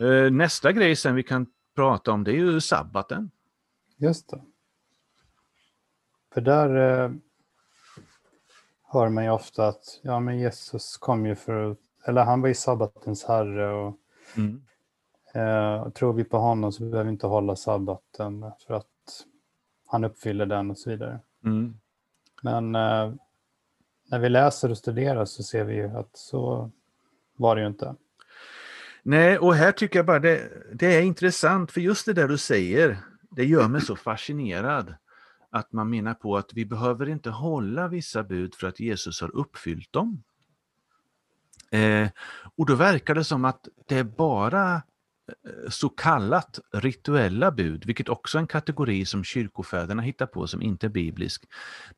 Eh, 0.00 0.30
nästa 0.30 0.72
grej 0.72 0.96
sen 0.96 1.14
vi 1.14 1.22
kan 1.22 1.46
prata 1.74 2.12
om 2.12 2.24
det 2.24 2.30
är 2.30 2.34
ju 2.34 2.60
sabbaten. 2.60 3.30
Just 3.96 4.30
det. 4.30 4.42
För 6.34 6.40
där 6.40 7.02
eh, 7.04 7.10
hör 8.82 9.08
man 9.08 9.24
ju 9.24 9.30
ofta 9.30 9.68
att 9.68 10.00
ja, 10.02 10.20
men 10.20 10.38
Jesus 10.38 10.96
kom 10.96 11.26
ju 11.26 11.34
för 11.34 11.70
att, 11.70 11.78
eller 12.06 12.24
han 12.24 12.40
var 12.40 12.48
ju 12.48 12.54
sabbatens 12.54 13.24
herre 13.24 13.72
och 13.72 13.96
mm. 14.36 14.62
eh, 15.34 15.88
tror 15.88 16.12
vi 16.12 16.24
på 16.24 16.38
honom 16.38 16.72
så 16.72 16.82
behöver 16.82 17.04
vi 17.04 17.10
inte 17.10 17.26
hålla 17.26 17.56
sabbaten 17.56 18.52
för 18.66 18.74
att 18.74 18.86
han 19.86 20.04
uppfyller 20.04 20.46
den 20.46 20.70
och 20.70 20.78
så 20.78 20.90
vidare. 20.90 21.20
Mm. 21.44 21.74
Men 22.42 22.74
eh, 22.74 23.12
när 24.10 24.18
vi 24.18 24.28
läser 24.28 24.70
och 24.70 24.78
studerar 24.78 25.24
så 25.24 25.42
ser 25.42 25.64
vi 25.64 25.74
ju 25.74 25.96
att 25.96 26.16
så 26.16 26.70
var 27.36 27.56
det 27.56 27.62
ju 27.62 27.68
inte. 27.68 27.94
Nej, 29.02 29.38
och 29.38 29.54
här 29.54 29.72
tycker 29.72 29.98
jag 29.98 30.06
bara 30.06 30.18
det, 30.18 30.50
det 30.74 30.96
är 30.96 31.02
intressant, 31.02 31.72
för 31.72 31.80
just 31.80 32.06
det 32.06 32.12
där 32.12 32.28
du 32.28 32.38
säger, 32.38 32.98
det 33.30 33.44
gör 33.44 33.68
mig 33.68 33.80
så 33.80 33.96
fascinerad. 33.96 34.94
Att 35.50 35.72
man 35.72 35.90
menar 35.90 36.14
på 36.14 36.36
att 36.36 36.52
vi 36.54 36.66
behöver 36.66 37.08
inte 37.08 37.30
hålla 37.30 37.88
vissa 37.88 38.22
bud 38.22 38.54
för 38.54 38.66
att 38.66 38.80
Jesus 38.80 39.20
har 39.20 39.36
uppfyllt 39.36 39.92
dem. 39.92 40.22
Eh, 41.70 42.08
och 42.56 42.66
då 42.66 42.74
verkar 42.74 43.14
det 43.14 43.24
som 43.24 43.44
att 43.44 43.68
det 43.88 43.98
är 43.98 44.04
bara 44.04 44.74
eh, 44.74 45.68
så 45.68 45.88
kallat 45.88 46.58
rituella 46.72 47.50
bud, 47.50 47.84
vilket 47.86 48.08
också 48.08 48.38
är 48.38 48.40
en 48.40 48.46
kategori 48.46 49.04
som 49.04 49.24
kyrkofäderna 49.24 50.02
hittar 50.02 50.26
på 50.26 50.46
som 50.46 50.62
inte 50.62 50.86
är 50.86 50.90
biblisk. 50.90 51.44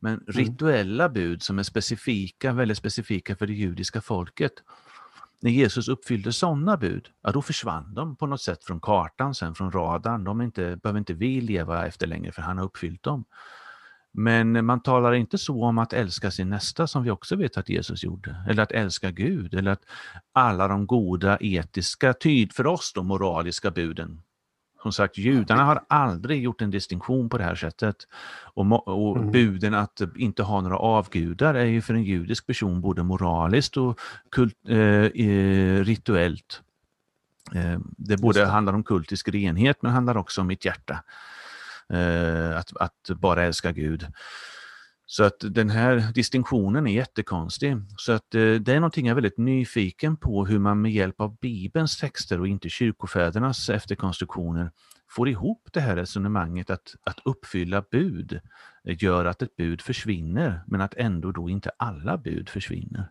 Men 0.00 0.12
mm. 0.12 0.24
rituella 0.26 1.08
bud 1.08 1.42
som 1.42 1.58
är 1.58 1.62
specifika, 1.62 2.52
väldigt 2.52 2.78
specifika 2.78 3.36
för 3.36 3.46
det 3.46 3.52
judiska 3.52 4.00
folket 4.00 4.52
när 5.42 5.50
Jesus 5.50 5.88
uppfyllde 5.88 6.32
sådana 6.32 6.76
bud, 6.76 7.08
ja 7.22 7.32
då 7.32 7.42
försvann 7.42 7.94
de 7.94 8.16
på 8.16 8.26
något 8.26 8.40
sätt 8.40 8.64
från 8.64 8.80
kartan, 8.80 9.34
sen 9.34 9.54
från 9.54 9.72
radarn. 9.72 10.24
De 10.24 10.42
inte, 10.42 10.76
behöver 10.76 10.98
inte 10.98 11.14
vi 11.14 11.40
leva 11.40 11.86
efter 11.86 12.06
längre 12.06 12.32
för 12.32 12.42
han 12.42 12.58
har 12.58 12.64
uppfyllt 12.64 13.02
dem. 13.02 13.24
Men 14.12 14.64
man 14.64 14.82
talar 14.82 15.12
inte 15.12 15.38
så 15.38 15.64
om 15.64 15.78
att 15.78 15.92
älska 15.92 16.30
sin 16.30 16.50
nästa 16.50 16.86
som 16.86 17.02
vi 17.02 17.10
också 17.10 17.36
vet 17.36 17.56
att 17.56 17.68
Jesus 17.68 18.04
gjorde, 18.04 18.44
eller 18.48 18.62
att 18.62 18.72
älska 18.72 19.10
Gud, 19.10 19.54
eller 19.54 19.70
att 19.70 19.82
alla 20.32 20.68
de 20.68 20.86
goda 20.86 21.38
etiska, 21.40 22.12
tyd 22.12 22.52
för 22.52 22.66
oss 22.66 22.92
då 22.94 23.02
moraliska 23.02 23.70
buden 23.70 24.22
som 24.82 24.92
sagt, 24.92 25.18
judarna 25.18 25.64
har 25.64 25.84
aldrig 25.88 26.42
gjort 26.42 26.62
en 26.62 26.70
distinktion 26.70 27.28
på 27.28 27.38
det 27.38 27.44
här 27.44 27.54
sättet. 27.54 27.96
Och, 28.54 28.88
och 28.88 29.16
mm. 29.16 29.30
buden 29.30 29.74
att 29.74 30.00
inte 30.16 30.42
ha 30.42 30.60
några 30.60 30.76
avgudar 30.76 31.54
är 31.54 31.64
ju 31.64 31.82
för 31.82 31.94
en 31.94 32.04
judisk 32.04 32.46
person 32.46 32.80
både 32.80 33.02
moraliskt 33.02 33.76
och 33.76 34.00
kult, 34.30 34.56
eh, 34.68 35.10
rituellt. 35.84 36.62
Eh, 37.54 37.78
det 37.96 38.16
både 38.16 38.46
handlar 38.46 38.72
om 38.72 38.84
kultisk 38.84 39.28
renhet 39.28 39.82
men 39.82 39.92
handlar 39.92 40.16
också 40.16 40.40
om 40.40 40.46
mitt 40.46 40.64
hjärta. 40.64 41.04
Eh, 41.88 42.58
att, 42.58 42.76
att 42.76 43.18
bara 43.18 43.42
älska 43.42 43.72
Gud. 43.72 44.06
Så 45.12 45.24
att 45.24 45.36
den 45.40 45.70
här 45.70 46.12
distinktionen 46.14 46.86
är 46.86 46.92
jättekonstig. 46.92 47.76
Så 47.96 48.12
att 48.12 48.34
eh, 48.34 48.54
det 48.54 48.72
är 48.72 48.74
någonting 48.74 49.06
jag 49.06 49.10
är 49.10 49.14
väldigt 49.14 49.38
nyfiken 49.38 50.16
på 50.16 50.46
hur 50.46 50.58
man 50.58 50.82
med 50.82 50.92
hjälp 50.92 51.20
av 51.20 51.36
Bibelns 51.38 51.98
texter 51.98 52.40
och 52.40 52.48
inte 52.48 52.68
kyrkofädernas 52.68 53.68
efterkonstruktioner 53.68 54.70
får 55.10 55.28
ihop 55.28 55.68
det 55.72 55.80
här 55.80 55.96
resonemanget 55.96 56.70
att, 56.70 56.94
att 57.04 57.18
uppfylla 57.24 57.84
bud 57.90 58.40
eh, 58.84 59.02
gör 59.02 59.24
att 59.24 59.42
ett 59.42 59.56
bud 59.56 59.80
försvinner 59.80 60.62
men 60.66 60.80
att 60.80 60.94
ändå 60.94 61.32
då 61.32 61.48
inte 61.50 61.70
alla 61.76 62.18
bud 62.18 62.48
försvinner. 62.48 63.10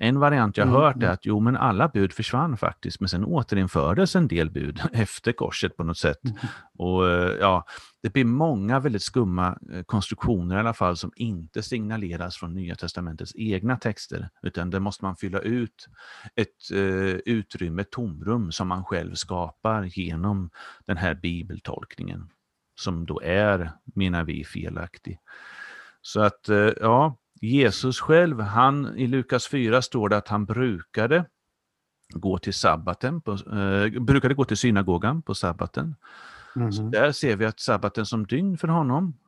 En 0.00 0.18
variant 0.18 0.56
jag 0.56 0.68
mm, 0.68 0.80
hört 0.80 0.96
är 0.96 1.00
mm. 1.00 1.12
att 1.12 1.26
jo, 1.26 1.40
men 1.40 1.56
alla 1.56 1.88
bud 1.88 2.12
försvann 2.12 2.56
faktiskt, 2.56 3.00
men 3.00 3.08
sen 3.08 3.24
återinfördes 3.24 4.16
en 4.16 4.28
del 4.28 4.50
bud 4.50 4.80
efter 4.92 5.32
korset 5.32 5.76
på 5.76 5.84
något 5.84 5.98
sätt. 5.98 6.24
Mm. 6.24 6.36
Och 6.78 7.08
eh, 7.08 7.36
ja, 7.40 7.64
Det 8.02 8.12
blir 8.12 8.24
många 8.24 8.80
väldigt 8.80 9.02
skumma 9.02 9.58
eh, 9.72 9.82
konstruktioner 9.82 10.56
i 10.56 10.58
alla 10.58 10.74
fall 10.74 10.96
som 10.96 11.12
inte 11.16 11.62
signaleras 11.62 12.36
från 12.36 12.54
Nya 12.54 12.74
Testamentets 12.74 13.32
egna 13.36 13.76
texter, 13.76 14.28
utan 14.42 14.70
det 14.70 14.80
måste 14.80 15.04
man 15.04 15.16
fylla 15.16 15.38
ut 15.38 15.88
ett 16.34 16.72
uh, 16.72 17.16
utrymme, 17.24 17.82
ett 17.82 17.90
tomrum 17.90 18.52
som 18.52 18.68
man 18.68 18.84
själv 18.84 19.14
skapar 19.14 19.82
genom 19.82 20.50
den 20.86 20.96
här 20.96 21.14
bibeltolkningen, 21.14 22.30
som 22.80 23.06
då 23.06 23.20
är, 23.22 23.72
menar 23.94 24.24
vi, 24.24 24.44
felaktig. 24.44 25.18
Så 26.02 26.20
att, 26.20 26.48
uh, 26.48 26.72
ja, 26.80 27.16
Jesus 27.40 28.00
själv, 28.00 28.40
han, 28.40 28.96
i 28.96 29.06
Lukas 29.06 29.48
4 29.48 29.82
står 29.82 30.08
det 30.08 30.16
att 30.16 30.28
han 30.28 30.44
brukade 30.44 31.24
gå 32.14 32.38
till 32.38 32.54
sabbaten, 32.54 33.20
på, 33.20 33.32
eh, 33.32 34.00
brukade 34.02 34.34
gå 34.34 34.44
till 34.44 34.56
synagogan 34.56 35.22
på 35.22 35.34
sabbaten. 35.34 35.96
Mm. 36.56 36.72
Så 36.72 36.82
där 36.82 37.12
ser 37.12 37.36
vi 37.36 37.44
att 37.44 37.60
sabbaten 37.60 38.06
som 38.06 38.26
dygn 38.26 38.58
för 38.58 38.68
honom 38.68 39.18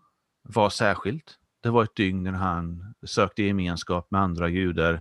var 0.43 0.71
särskilt. 0.71 1.37
Det 1.62 1.71
var 1.71 1.84
ett 1.84 1.97
dygn 1.97 2.22
när 2.22 2.32
han 2.32 2.94
sökte 3.06 3.43
gemenskap 3.43 4.10
med 4.10 4.21
andra 4.21 4.48
judar 4.48 5.00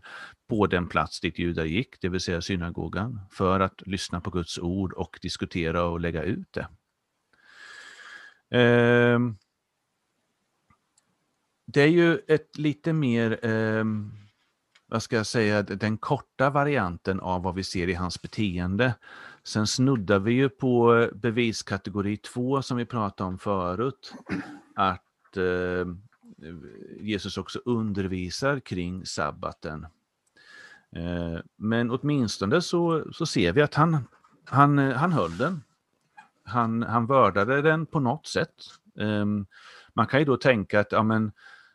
på 0.49 0.67
den 0.67 0.87
plats 0.87 1.19
dit 1.19 1.39
judar 1.39 1.65
gick, 1.65 2.01
det 2.01 2.09
vill 2.09 2.19
säga 2.19 2.41
synagogan, 2.41 3.21
för 3.31 3.59
att 3.59 3.87
lyssna 3.87 4.21
på 4.21 4.29
Guds 4.29 4.59
ord 4.59 4.93
och 4.93 5.19
diskutera 5.21 5.83
och 5.83 5.99
lägga 5.99 6.23
ut 6.23 6.47
det. 6.51 6.67
Eh, 8.59 9.19
det 11.73 11.81
är 11.81 11.87
ju 11.87 12.19
ett 12.27 12.57
lite 12.57 12.93
mer, 12.93 13.45
eh, 13.45 13.83
vad 14.87 15.03
ska 15.03 15.15
jag 15.15 15.25
säga, 15.25 15.63
den 15.63 15.97
korta 15.97 16.49
varianten 16.49 17.19
av 17.19 17.43
vad 17.43 17.55
vi 17.55 17.63
ser 17.63 17.87
i 17.87 17.93
hans 17.93 18.21
beteende. 18.21 18.95
Sen 19.43 19.67
snuddar 19.67 20.19
vi 20.19 20.33
ju 20.33 20.49
på 20.49 20.95
eh, 20.95 21.09
beviskategori 21.13 22.17
2 22.17 22.61
som 22.61 22.77
vi 22.77 22.85
pratade 22.85 23.27
om 23.27 23.37
förut. 23.37 24.13
Att 24.75 25.37
eh, 25.37 25.87
Jesus 26.99 27.37
också 27.37 27.59
undervisar 27.65 28.59
kring 28.59 29.05
sabbaten. 29.05 29.87
Eh, 30.95 31.39
men 31.55 31.91
åtminstone 31.91 32.61
så, 32.61 33.03
så 33.13 33.25
ser 33.25 33.53
vi 33.53 33.61
att 33.61 33.73
han, 33.73 33.97
han, 34.45 34.79
eh, 34.79 34.95
han 34.95 35.13
höll 35.13 35.37
den. 35.37 35.63
Han, 36.43 36.83
han 36.83 37.05
vördade 37.05 37.61
den 37.61 37.85
på 37.85 37.99
något 37.99 38.27
sätt. 38.27 38.55
Ehm, 38.99 39.45
man 39.93 40.07
kan 40.07 40.19
ju 40.19 40.25
då 40.25 40.37
tänka 40.37 40.79
att 40.79 40.91
ja, 40.91 41.03
men, 41.03 41.31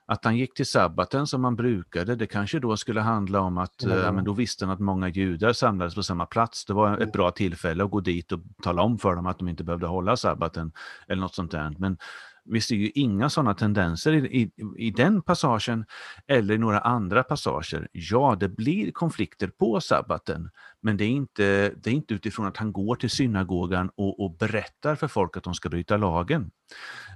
att 0.07 0.25
han 0.25 0.37
gick 0.37 0.55
till 0.55 0.67
sabbaten 0.67 1.27
som 1.27 1.45
han 1.45 1.57
brukade, 1.57 2.17
det 2.17 2.27
kanske 2.27 2.59
då 2.59 2.77
skulle 2.77 3.01
handla 3.01 3.41
om 3.41 3.59
att 3.59 3.83
mm. 3.83 3.99
äh, 3.99 4.13
men 4.13 4.25
då 4.25 4.33
visste 4.33 4.65
han 4.65 4.75
att 4.75 4.81
många 4.81 5.09
judar 5.09 5.53
samlades 5.53 5.95
på 5.95 6.03
samma 6.03 6.27
plats. 6.27 6.65
Det 6.65 6.73
var 6.73 6.93
ett 6.93 6.99
mm. 6.99 7.11
bra 7.11 7.31
tillfälle 7.31 7.85
att 7.85 7.91
gå 7.91 8.01
dit 8.01 8.33
och 8.33 8.41
tala 8.63 8.83
om 8.83 8.99
för 8.99 9.15
dem 9.15 9.27
att 9.27 9.39
de 9.39 9.49
inte 9.49 9.65
behövde 9.65 9.87
hålla 9.87 10.17
sabbaten 10.17 10.73
eller 11.09 11.21
något 11.21 11.35
sånt 11.35 11.51
där. 11.51 11.75
Men 11.79 11.99
vi 12.45 12.61
ser 12.61 12.77
ju 12.77 12.91
inga 12.95 13.31
sådana 13.31 13.55
tendenser 13.55 14.13
i, 14.13 14.43
i, 14.43 14.51
i, 14.77 14.91
den 14.91 15.23
passagen 15.23 15.85
eller 16.27 16.55
i 16.55 16.59
några 16.59 16.81
andra 16.81 17.23
passager. 17.23 17.89
Ja, 17.93 18.37
det 18.41 18.49
blir 18.49 18.93
konflikter 18.93 19.49
på 19.49 19.81
sabbaten, 19.81 20.51
men 20.81 20.97
det 20.97 21.05
är 21.05 21.09
inte, 21.09 21.73
det 21.77 21.91
är 21.91 21.95
inte 21.95 22.15
utifrån 22.15 22.47
att 22.47 22.57
han 22.57 22.73
går 22.73 22.97
till 22.97 23.11
synagogan 23.11 23.91
och, 23.95 24.25
och 24.25 24.37
berättar 24.37 24.95
för 24.95 25.09
folk 25.09 25.37
att 25.37 25.45
de 25.45 25.55
ska 25.55 25.69
bryta 25.69 25.97
lagen, 25.97 26.51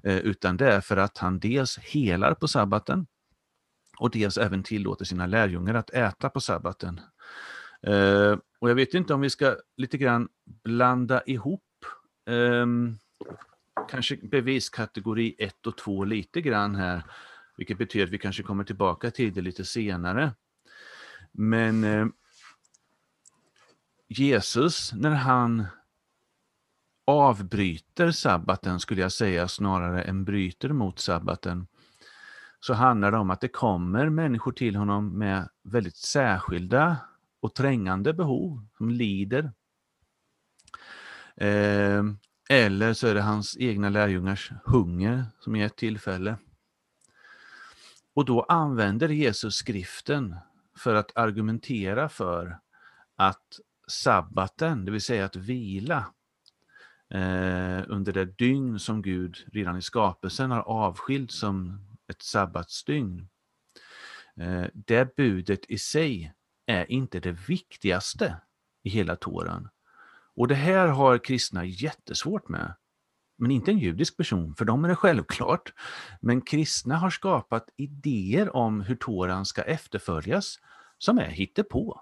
eh, 0.04 0.16
utan 0.18 0.56
det 0.56 0.72
är 0.72 0.80
för 0.80 0.96
att 0.96 1.18
han 1.18 1.38
dels 1.38 1.78
helar 1.78 2.34
på 2.34 2.48
sabbaten 2.48 3.06
och 3.98 4.10
dels 4.10 4.38
även 4.38 4.62
tillåter 4.62 5.04
sina 5.04 5.26
lärjungar 5.26 5.74
att 5.74 5.90
äta 5.90 6.28
på 6.28 6.40
sabbaten. 6.40 7.00
Eh, 7.82 8.36
och 8.58 8.70
jag 8.70 8.74
vet 8.74 8.94
inte 8.94 9.14
om 9.14 9.20
vi 9.20 9.30
ska 9.30 9.56
lite 9.76 9.98
grann 9.98 10.28
blanda 10.64 11.22
ihop 11.26 11.64
eh, 12.30 12.66
kanske 13.88 14.16
beviskategori 14.16 15.34
1 15.38 15.66
och 15.66 15.76
2 15.76 16.04
lite 16.04 16.40
grann 16.40 16.74
här, 16.74 17.02
vilket 17.56 17.78
betyder 17.78 18.06
att 18.06 18.12
vi 18.12 18.18
kanske 18.18 18.42
kommer 18.42 18.64
tillbaka 18.64 19.10
till 19.10 19.34
det 19.34 19.40
lite 19.40 19.64
senare. 19.64 20.32
Men 21.32 21.84
eh, 21.84 22.06
Jesus, 24.08 24.92
när 24.92 25.14
han 25.14 25.66
avbryter 27.04 28.10
sabbaten, 28.10 28.80
skulle 28.80 29.00
jag 29.00 29.12
säga, 29.12 29.48
snarare 29.48 30.02
än 30.02 30.24
bryter 30.24 30.68
mot 30.68 30.98
sabbaten, 30.98 31.66
så 32.60 32.74
handlar 32.74 33.12
det 33.12 33.18
om 33.18 33.30
att 33.30 33.40
det 33.40 33.48
kommer 33.48 34.08
människor 34.08 34.52
till 34.52 34.76
honom 34.76 35.18
med 35.18 35.48
väldigt 35.62 35.96
särskilda 35.96 36.96
och 37.40 37.54
trängande 37.54 38.12
behov, 38.12 38.66
som 38.78 38.90
lider. 38.90 39.52
Eh, 41.36 42.04
eller 42.48 42.92
så 42.92 43.06
är 43.06 43.14
det 43.14 43.22
hans 43.22 43.56
egna 43.58 43.88
lärjungars 43.88 44.52
hunger 44.64 45.24
som 45.40 45.56
är 45.56 45.66
ett 45.66 45.76
tillfälle. 45.76 46.36
Och 48.14 48.24
då 48.24 48.42
använder 48.42 49.08
Jesus 49.08 49.54
skriften 49.54 50.36
för 50.78 50.94
att 50.94 51.16
argumentera 51.16 52.08
för 52.08 52.58
att 53.16 53.60
sabbaten, 53.88 54.84
det 54.84 54.90
vill 54.90 55.00
säga 55.00 55.24
att 55.24 55.36
vila 55.36 56.14
eh, 57.10 57.82
under 57.88 58.12
det 58.12 58.24
dygn 58.24 58.78
som 58.78 59.02
Gud 59.02 59.36
redan 59.52 59.76
i 59.76 59.82
skapelsen 59.82 60.50
har 60.50 60.62
avskilt 60.62 61.30
som 61.30 61.80
ett 62.08 62.22
sabbatsdygn. 62.22 63.28
Eh, 64.36 64.66
det 64.74 65.16
budet 65.16 65.64
i 65.68 65.78
sig 65.78 66.32
är 66.66 66.92
inte 66.92 67.20
det 67.20 67.32
viktigaste 67.32 68.36
i 68.82 68.90
hela 68.90 69.16
Toran. 69.16 69.68
Och 70.38 70.48
det 70.48 70.54
här 70.54 70.88
har 70.88 71.18
kristna 71.18 71.64
jättesvårt 71.64 72.48
med. 72.48 72.74
Men 73.38 73.50
inte 73.50 73.70
en 73.70 73.78
judisk 73.78 74.16
person, 74.16 74.54
för 74.54 74.64
dem 74.64 74.84
är 74.84 74.88
det 74.88 74.96
självklart. 74.96 75.72
Men 76.20 76.40
kristna 76.40 76.96
har 76.96 77.10
skapat 77.10 77.68
idéer 77.76 78.56
om 78.56 78.80
hur 78.80 78.96
Toran 78.96 79.46
ska 79.46 79.62
efterföljas 79.62 80.58
som 80.98 81.18
är 81.18 81.28
hittepå. 81.28 82.00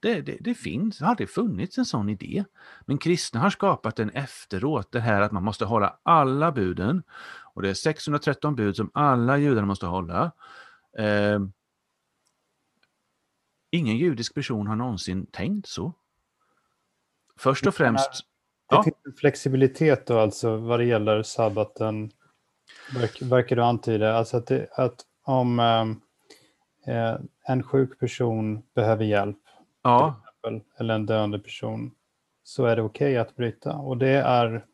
Det, 0.00 0.20
det, 0.20 0.36
det 0.40 0.54
finns, 0.54 1.00
har 1.00 1.08
aldrig 1.08 1.30
funnits 1.30 1.78
en 1.78 1.84
sån 1.84 2.08
idé. 2.08 2.44
Men 2.86 2.98
kristna 2.98 3.40
har 3.40 3.50
skapat 3.50 3.96
den 3.96 4.10
efteråt, 4.10 4.92
det 4.92 5.00
här 5.00 5.20
att 5.20 5.32
man 5.32 5.44
måste 5.44 5.64
hålla 5.64 5.98
alla 6.02 6.52
buden. 6.52 7.02
Och 7.54 7.62
det 7.62 7.70
är 7.70 7.74
613 7.74 8.56
bud 8.56 8.76
som 8.76 8.90
alla 8.94 9.38
judar 9.38 9.64
måste 9.64 9.86
hålla. 9.86 10.32
Eh, 10.98 11.40
ingen 13.70 13.96
judisk 13.96 14.34
person 14.34 14.66
har 14.66 14.76
någonsin 14.76 15.26
tänkt 15.26 15.68
så. 15.68 15.94
Först 17.38 17.66
och 17.66 17.74
främst... 17.74 18.10
Det 18.70 18.76
ja. 18.76 18.82
finns 18.82 18.96
en 19.04 19.12
flexibilitet 19.12 20.06
då 20.06 20.18
alltså 20.18 20.56
vad 20.56 20.80
det 20.80 20.84
gäller 20.84 21.22
sabbaten, 21.22 22.10
verk, 22.94 23.22
verkar 23.22 23.56
du 23.56 23.62
antyda. 23.62 24.14
Alltså 24.14 24.36
att, 24.36 24.46
det, 24.46 24.68
att 24.72 25.00
om 25.24 25.58
eh, 26.86 27.16
en 27.48 27.62
sjuk 27.62 27.98
person 27.98 28.62
behöver 28.74 29.04
hjälp, 29.04 29.38
ja. 29.82 30.22
exempel, 30.42 30.70
eller 30.78 30.94
en 30.94 31.06
döende 31.06 31.38
person, 31.38 31.90
så 32.44 32.64
är 32.64 32.76
det 32.76 32.82
okej 32.82 33.06
okay 33.06 33.16
att 33.16 33.36
bryta. 33.36 33.72
Och 33.72 33.96
det 33.96 34.08
är... 34.08 34.64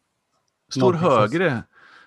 Står 0.69 0.93
högre. 0.93 1.51
Som... 1.51 1.63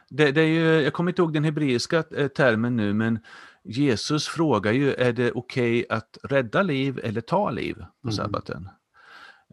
Det, 0.10 0.32
det, 0.32 0.42
är 0.42 0.48
ju, 0.48 0.82
jag 0.82 0.94
kommer 0.94 1.12
inte 1.12 1.22
ihåg 1.22 1.34
den 1.34 1.44
hebreiska 1.44 2.04
eh, 2.18 2.28
termen 2.28 2.76
nu, 2.76 2.94
men 2.94 3.20
Jesus 3.64 4.28
frågar 4.28 4.72
ju, 4.72 4.94
är 4.94 5.14
det 5.14 5.32
okej 5.32 5.86
okay 5.86 5.98
att 5.98 6.18
rädda 6.24 6.62
liv 6.62 7.00
eller 7.04 7.22
ta 7.22 7.50
liv 7.50 7.76
på 7.76 8.08
mm. 8.08 8.12
sabbaten? 8.12 8.70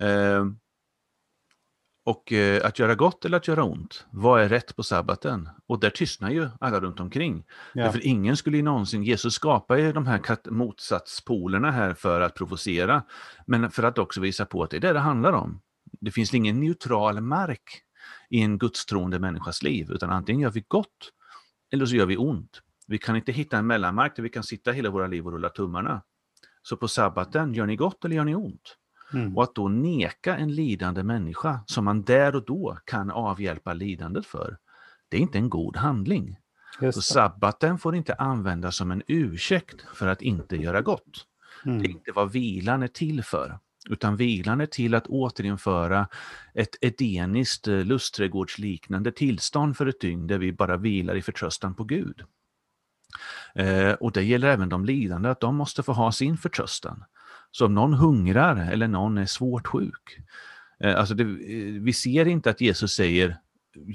Eh, 0.00 0.44
och 2.04 2.32
eh, 2.32 2.66
att 2.66 2.78
göra 2.78 2.94
gott 2.94 3.24
eller 3.24 3.36
att 3.36 3.48
göra 3.48 3.64
ont, 3.64 4.06
vad 4.10 4.42
är 4.42 4.48
rätt 4.48 4.76
på 4.76 4.82
sabbaten? 4.82 5.48
Och 5.66 5.80
där 5.80 5.90
tystnar 5.90 6.30
ju 6.30 6.48
alla 6.60 6.80
runt 6.80 7.00
omkring. 7.00 7.44
Ja. 7.74 7.92
För 7.92 8.06
ingen 8.06 8.36
skulle 8.36 8.56
ju 8.56 8.62
någonsin, 8.62 9.02
Jesus 9.02 9.34
skapar 9.34 9.76
ju 9.76 9.92
de 9.92 10.06
här 10.06 10.50
motsatspolerna 10.50 11.70
här 11.70 11.94
för 11.94 12.20
att 12.20 12.34
provocera, 12.34 13.02
men 13.46 13.70
för 13.70 13.82
att 13.82 13.98
också 13.98 14.20
visa 14.20 14.46
på 14.46 14.62
att 14.62 14.70
det 14.70 14.76
är 14.76 14.80
det 14.80 14.92
det 14.92 14.98
handlar 14.98 15.32
om. 15.32 15.60
Det 16.00 16.10
finns 16.10 16.34
ingen 16.34 16.60
neutral 16.60 17.20
mark 17.20 17.82
i 18.30 18.42
en 18.42 18.58
gudstroende 18.58 19.18
människas 19.18 19.62
liv, 19.62 19.90
utan 19.90 20.10
antingen 20.10 20.40
gör 20.40 20.50
vi 20.50 20.64
gott 20.68 21.12
eller 21.72 21.86
så 21.86 21.96
gör 21.96 22.06
vi 22.06 22.16
ont. 22.16 22.62
Vi 22.86 22.98
kan 22.98 23.16
inte 23.16 23.32
hitta 23.32 23.58
en 23.58 23.66
mellanmark 23.66 24.16
där 24.16 24.22
vi 24.22 24.28
kan 24.28 24.42
sitta 24.42 24.72
hela 24.72 24.90
våra 24.90 25.06
liv 25.06 25.26
och 25.26 25.32
rulla 25.32 25.48
tummarna. 25.48 26.02
Så 26.62 26.76
på 26.76 26.88
sabbaten, 26.88 27.54
gör 27.54 27.66
ni 27.66 27.76
gott 27.76 28.04
eller 28.04 28.16
gör 28.16 28.24
ni 28.24 28.34
ont? 28.34 28.76
Mm. 29.14 29.36
Och 29.36 29.42
att 29.42 29.54
då 29.54 29.68
neka 29.68 30.36
en 30.36 30.54
lidande 30.54 31.02
människa 31.02 31.60
som 31.66 31.84
man 31.84 32.02
där 32.02 32.36
och 32.36 32.44
då 32.44 32.78
kan 32.84 33.10
avhjälpa 33.10 33.72
lidandet 33.72 34.26
för, 34.26 34.56
det 35.08 35.16
är 35.16 35.20
inte 35.20 35.38
en 35.38 35.50
god 35.50 35.76
handling. 35.76 36.36
Så 36.92 37.02
sabbaten 37.02 37.78
får 37.78 37.96
inte 37.96 38.14
användas 38.14 38.76
som 38.76 38.90
en 38.90 39.02
ursäkt 39.06 39.84
för 39.94 40.06
att 40.06 40.22
inte 40.22 40.56
göra 40.56 40.82
gott. 40.82 41.26
Mm. 41.64 41.78
Det 41.82 41.88
är 41.88 41.90
inte 41.90 42.12
vad 42.12 42.32
vilan 42.32 42.82
är 42.82 42.88
till 42.88 43.22
för, 43.22 43.58
utan 43.90 44.16
vilan 44.16 44.60
är 44.60 44.66
till 44.66 44.94
att 44.94 45.06
återinföra 45.06 46.08
ett 46.54 46.76
edeniskt 46.80 47.68
eh, 47.68 47.84
lustträdgårdsliknande 47.84 49.12
tillstånd 49.12 49.76
för 49.76 49.86
ett 49.86 50.00
dygn 50.00 50.26
där 50.26 50.38
vi 50.38 50.52
bara 50.52 50.76
vilar 50.76 51.14
i 51.14 51.22
förtröstan 51.22 51.74
på 51.74 51.84
Gud. 51.84 52.22
Eh, 53.54 53.92
och 53.92 54.12
det 54.12 54.22
gäller 54.22 54.48
även 54.48 54.68
de 54.68 54.84
lidande, 54.84 55.28
att 55.28 55.40
de 55.40 55.56
måste 55.56 55.82
få 55.82 55.92
ha 55.92 56.12
sin 56.12 56.36
förtröstan. 56.36 57.04
Så 57.52 57.66
om 57.66 57.74
någon 57.74 57.94
hungrar 57.94 58.70
eller 58.72 58.88
någon 58.88 59.18
är 59.18 59.26
svårt 59.26 59.66
sjuk, 59.66 60.18
eh, 60.80 60.98
alltså 60.98 61.14
det, 61.14 61.22
eh, 61.22 61.82
vi 61.82 61.92
ser 61.92 62.28
inte 62.28 62.50
att 62.50 62.60
Jesus 62.60 62.94
säger 62.94 63.36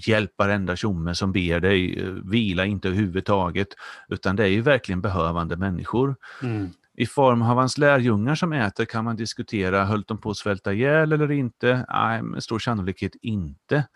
hjälp 0.08 0.32
varenda 0.38 0.76
tjomme 0.76 1.16
som 1.16 1.32
ber 1.32 1.60
dig, 1.60 2.00
eh, 2.00 2.10
vila 2.10 2.66
inte 2.66 2.88
överhuvudtaget, 2.88 3.68
utan 4.10 4.36
det 4.36 4.44
är 4.44 4.48
ju 4.48 4.62
verkligen 4.62 5.02
behövande 5.02 5.58
människor. 5.58 6.16
Mm. 6.44 6.70
I 6.94 7.06
form 7.06 7.42
av 7.42 7.58
hans 7.58 7.78
lärjungar 7.78 8.36
som 8.36 8.54
äter 8.54 8.86
kan 8.86 9.06
man 9.06 9.16
diskutera, 9.16 9.86
höll 9.86 10.04
de 10.04 10.18
på 10.18 10.30
att 10.30 10.38
svälta 10.38 10.74
ihjäl 10.74 11.12
eller 11.12 11.32
inte? 11.32 11.86
Nej, 11.90 12.22
med 12.22 12.44
stor 12.44 12.60
sannolikhet 12.60 13.16
inte. 13.22 13.88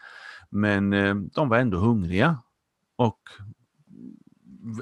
Men 0.50 0.90
de 1.34 1.50
var 1.50 1.58
ändå 1.58 1.78
hungriga. 1.78 2.38
Och 2.96 3.20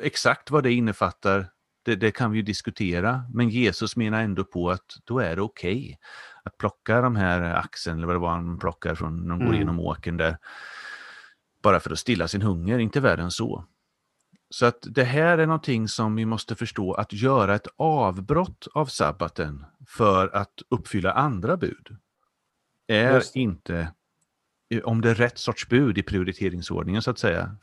exakt 0.01 0.51
vad 0.51 0.63
det 0.63 0.71
innefattar 0.71 1.49
det, 1.83 1.95
det, 1.95 2.11
kan 2.11 2.31
vi 2.31 2.37
ju 2.37 2.43
diskutera, 2.43 3.23
men 3.33 3.49
Jesus 3.49 3.95
menar 3.95 4.21
ändå 4.21 4.43
på 4.43 4.71
att 4.71 4.85
då 5.03 5.19
är 5.19 5.35
det 5.35 5.41
okej 5.41 5.77
okay 5.77 5.95
att 6.43 6.57
plocka 6.57 7.01
de 7.01 7.15
här 7.15 7.41
axeln, 7.41 7.97
eller 7.97 8.07
vad 8.07 8.15
det 8.15 8.19
var 8.19 8.29
han 8.29 8.59
plockar 8.59 8.95
från 8.95 9.21
när 9.21 9.29
de 9.29 9.39
går 9.39 9.45
mm. 9.45 9.55
igenom 9.55 9.79
åken 9.79 10.17
där, 10.17 10.37
bara 11.63 11.79
för 11.79 11.91
att 11.91 11.99
stilla 11.99 12.27
sin 12.27 12.41
hunger, 12.41 12.79
inte 12.79 12.99
värre 12.99 13.21
än 13.21 13.31
så. 13.31 13.65
Så 14.49 14.65
att 14.65 14.77
det 14.81 15.03
här 15.03 15.37
är 15.37 15.45
någonting 15.45 15.87
som 15.87 16.15
vi 16.15 16.25
måste 16.25 16.55
förstå, 16.55 16.93
att 16.93 17.13
göra 17.13 17.55
ett 17.55 17.67
avbrott 17.77 18.67
av 18.73 18.85
sabbaten 18.85 19.65
för 19.87 20.35
att 20.35 20.53
uppfylla 20.69 21.11
andra 21.11 21.57
bud 21.57 21.97
är 22.87 23.37
inte 23.37 23.93
om 24.83 25.01
det 25.01 25.09
är 25.09 25.15
rätt 25.15 25.37
sorts 25.37 25.67
bud 25.69 25.97
i 25.97 26.03
prioriteringsordningen 26.03 27.01
så 27.01 27.11
att 27.11 27.19
säga, 27.19 27.55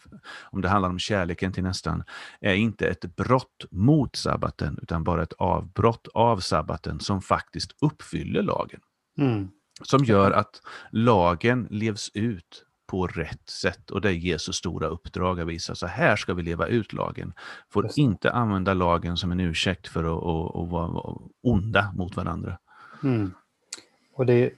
om 0.42 0.60
det 0.60 0.68
handlar 0.68 0.88
om 0.88 0.98
kärleken 0.98 1.52
till 1.52 1.62
nästan, 1.62 2.04
är 2.40 2.54
inte 2.54 2.88
ett 2.88 3.16
brott 3.16 3.64
mot 3.70 4.16
sabbaten 4.16 4.78
utan 4.82 5.04
bara 5.04 5.22
ett 5.22 5.32
avbrott 5.32 6.08
av 6.14 6.38
sabbaten 6.38 7.00
som 7.00 7.22
faktiskt 7.22 7.74
uppfyller 7.80 8.42
lagen. 8.42 8.80
Mm. 9.18 9.48
Som 9.82 10.04
gör 10.04 10.30
att 10.30 10.62
lagen 10.90 11.66
levs 11.70 12.10
ut 12.14 12.64
på 12.86 13.06
rätt 13.06 13.48
sätt 13.48 13.90
och 13.90 14.00
det 14.00 14.08
är 14.08 14.12
Jesus 14.12 14.56
stora 14.56 14.86
uppdrag 14.86 15.40
att 15.40 15.46
visa, 15.46 15.74
så 15.74 15.86
här 15.86 16.16
ska 16.16 16.34
vi 16.34 16.42
leva 16.42 16.66
ut 16.66 16.92
lagen. 16.92 17.32
Får 17.70 17.88
inte 17.96 18.32
använda 18.32 18.74
lagen 18.74 19.16
som 19.16 19.32
en 19.32 19.40
ursäkt 19.40 19.88
för 19.88 20.04
att, 20.04 20.22
att, 20.22 20.62
att 20.62 20.68
vara 20.68 21.16
onda 21.42 21.92
mot 21.96 22.16
varandra. 22.16 22.58
Mm. 23.02 23.32
Och 24.12 24.26
det, 24.26 24.52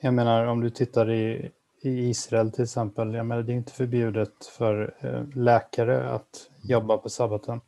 jag 0.00 0.14
menar 0.14 0.46
om 0.46 0.60
du 0.60 0.70
tittar 0.70 1.10
i 1.10 1.50
i 1.82 2.08
Israel 2.08 2.52
till 2.52 2.64
exempel, 2.64 3.14
jag 3.14 3.26
menar, 3.26 3.42
det 3.42 3.52
är 3.52 3.56
inte 3.56 3.72
förbjudet 3.72 4.46
för 4.46 4.94
eh, 5.00 5.38
läkare 5.38 6.10
att 6.10 6.50
jobba 6.62 6.98
på 6.98 7.08
sabbaten. 7.08 7.60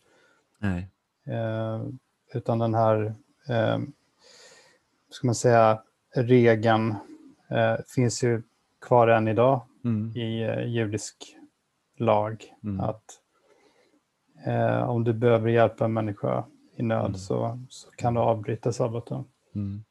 Nej. 0.58 0.88
Eh, 1.26 1.82
utan 2.34 2.58
den 2.58 2.74
här, 2.74 3.14
eh, 3.48 3.78
ska 5.10 5.26
man 5.26 5.34
säga, 5.34 5.82
regeln 6.14 6.94
eh, 7.50 7.76
finns 7.86 8.24
ju 8.24 8.42
kvar 8.80 9.08
än 9.08 9.28
idag 9.28 9.60
mm. 9.84 10.16
i 10.16 10.42
eh, 10.42 10.66
judisk 10.66 11.36
lag. 11.96 12.44
Mm. 12.64 12.80
Att 12.80 13.04
eh, 14.46 14.90
om 14.90 15.04
du 15.04 15.12
behöver 15.12 15.50
hjälpa 15.50 15.84
en 15.84 15.92
människa 15.92 16.44
i 16.76 16.82
nöd 16.82 17.06
mm. 17.06 17.14
så, 17.14 17.58
så 17.68 17.90
kan 17.90 18.14
du 18.14 18.20
avbryta 18.20 18.72
sabbaten. 18.72 19.24
Mm. 19.54 19.84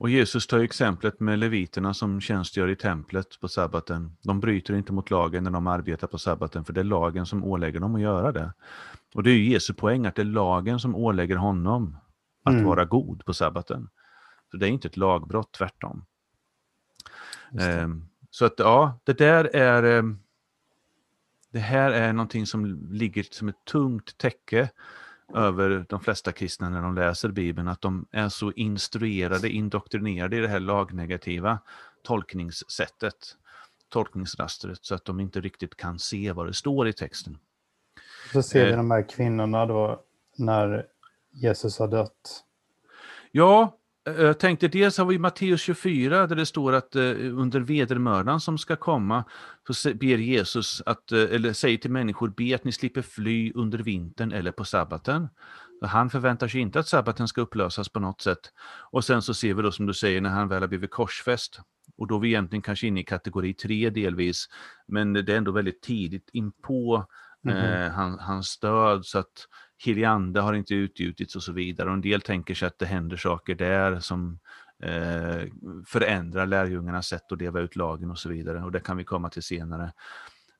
Och 0.00 0.10
Jesus 0.10 0.46
tar 0.46 0.58
exemplet 0.58 1.20
med 1.20 1.38
leviterna 1.38 1.94
som 1.94 2.20
tjänstgör 2.20 2.68
i 2.68 2.76
templet 2.76 3.40
på 3.40 3.48
sabbaten. 3.48 4.16
De 4.22 4.40
bryter 4.40 4.74
inte 4.74 4.92
mot 4.92 5.10
lagen 5.10 5.44
när 5.44 5.50
de 5.50 5.66
arbetar 5.66 6.06
på 6.06 6.18
sabbaten, 6.18 6.64
för 6.64 6.72
det 6.72 6.80
är 6.80 6.84
lagen 6.84 7.26
som 7.26 7.44
ålägger 7.44 7.80
dem 7.80 7.94
att 7.94 8.00
göra 8.00 8.32
det. 8.32 8.52
Och 9.14 9.22
det 9.22 9.30
är 9.30 9.34
ju 9.34 9.50
Jesu 9.50 9.74
poäng, 9.74 10.06
att 10.06 10.14
det 10.14 10.22
är 10.22 10.26
lagen 10.26 10.80
som 10.80 10.94
ålägger 10.94 11.36
honom 11.36 11.96
att 12.44 12.52
mm. 12.52 12.64
vara 12.64 12.84
god 12.84 13.24
på 13.24 13.34
sabbaten. 13.34 13.88
Så 14.50 14.56
det 14.56 14.66
är 14.66 14.70
inte 14.70 14.88
ett 14.88 14.96
lagbrott, 14.96 15.52
tvärtom. 15.52 16.04
Um, 17.82 18.08
så 18.30 18.44
att 18.44 18.54
ja, 18.58 19.00
det 19.04 19.18
där 19.18 19.44
är... 19.44 19.98
Um, 19.98 20.18
det 21.52 21.58
här 21.58 21.90
är 21.90 22.12
någonting 22.12 22.46
som 22.46 22.88
ligger 22.90 23.26
som 23.30 23.48
ett 23.48 23.64
tungt 23.64 24.18
täcke 24.18 24.70
över 25.34 25.86
de 25.88 26.00
flesta 26.00 26.32
kristna 26.32 26.68
när 26.68 26.82
de 26.82 26.94
läser 26.94 27.28
Bibeln, 27.28 27.68
att 27.68 27.80
de 27.80 28.06
är 28.10 28.28
så 28.28 28.52
instruerade, 28.52 29.48
indoktrinerade 29.48 30.36
i 30.36 30.40
det 30.40 30.48
här 30.48 30.60
lagnegativa 30.60 31.58
tolkningssättet, 32.02 33.36
tolkningsrastret, 33.88 34.78
så 34.82 34.94
att 34.94 35.04
de 35.04 35.20
inte 35.20 35.40
riktigt 35.40 35.76
kan 35.76 35.98
se 35.98 36.32
vad 36.32 36.46
det 36.46 36.54
står 36.54 36.88
i 36.88 36.92
texten. 36.92 37.38
Så 38.32 38.42
ser 38.42 38.64
vi 38.64 38.70
eh. 38.70 38.76
de 38.76 38.90
här 38.90 39.08
kvinnorna 39.08 39.66
då, 39.66 40.02
när 40.36 40.86
Jesus 41.30 41.78
har 41.78 41.88
dött. 41.88 42.44
Ja, 43.30 43.76
jag 44.16 44.28
eh, 44.28 44.32
tänkte 44.32 44.68
dels 44.68 44.98
har 44.98 45.04
vi 45.04 45.18
Matteus 45.18 45.60
24 45.60 46.26
där 46.26 46.36
det 46.36 46.46
står 46.46 46.72
att 46.72 46.96
eh, 46.96 47.02
under 47.18 47.60
vedermördan 47.60 48.40
som 48.40 48.58
ska 48.58 48.76
komma 48.76 49.24
så 49.70 49.94
ber 49.94 50.18
Jesus 50.18 50.82
att, 50.86 51.12
eh, 51.12 51.18
eller 51.18 51.52
säger 51.52 51.78
till 51.78 51.90
människor, 51.90 52.28
be 52.28 52.54
att 52.54 52.64
ni 52.64 52.72
slipper 52.72 53.02
fly 53.02 53.52
under 53.54 53.78
vintern 53.78 54.32
eller 54.32 54.52
på 54.52 54.64
sabbaten. 54.64 55.28
Han 55.82 56.10
förväntar 56.10 56.48
sig 56.48 56.60
inte 56.60 56.80
att 56.80 56.88
sabbaten 56.88 57.28
ska 57.28 57.40
upplösas 57.40 57.88
på 57.88 58.00
något 58.00 58.20
sätt. 58.20 58.52
Och 58.90 59.04
sen 59.04 59.22
så 59.22 59.34
ser 59.34 59.54
vi 59.54 59.62
då 59.62 59.72
som 59.72 59.86
du 59.86 59.94
säger 59.94 60.20
när 60.20 60.30
han 60.30 60.48
väl 60.48 60.62
har 60.62 60.68
blivit 60.68 60.90
korsfäst. 60.90 61.60
Och 61.96 62.06
då 62.06 62.16
är 62.16 62.20
vi 62.20 62.28
egentligen 62.28 62.62
kanske 62.62 62.86
inne 62.86 63.00
i 63.00 63.04
kategori 63.04 63.54
3 63.54 63.90
delvis. 63.90 64.48
Men 64.88 65.12
det 65.12 65.32
är 65.32 65.36
ändå 65.36 65.52
väldigt 65.52 65.82
tidigt 65.82 66.30
inpå 66.32 67.06
mm 67.46 67.56
-hmm. 67.56 67.86
eh, 67.86 67.92
han, 67.92 68.18
hans 68.18 68.58
död 68.58 69.06
så 69.06 69.18
att 69.18 69.46
helig 69.84 70.04
ande 70.04 70.40
har 70.40 70.54
inte 70.54 70.74
utgjutits 70.74 71.36
och 71.36 71.42
så 71.42 71.52
vidare. 71.52 71.88
Och 71.88 71.94
en 71.94 72.00
del 72.00 72.20
tänker 72.20 72.54
sig 72.54 72.66
att 72.66 72.78
det 72.78 72.86
händer 72.86 73.16
saker 73.16 73.54
där 73.54 74.00
som 74.00 74.38
eh, 74.82 75.42
förändrar 75.86 76.46
lärjungarnas 76.46 77.06
sätt 77.06 77.32
att 77.32 77.38
leva 77.38 77.60
ut 77.60 77.76
lagen 77.76 78.10
och 78.10 78.18
så 78.18 78.28
vidare. 78.28 78.64
Och 78.64 78.72
det 78.72 78.80
kan 78.80 78.96
vi 78.96 79.04
komma 79.04 79.28
till 79.28 79.42
senare. 79.42 79.92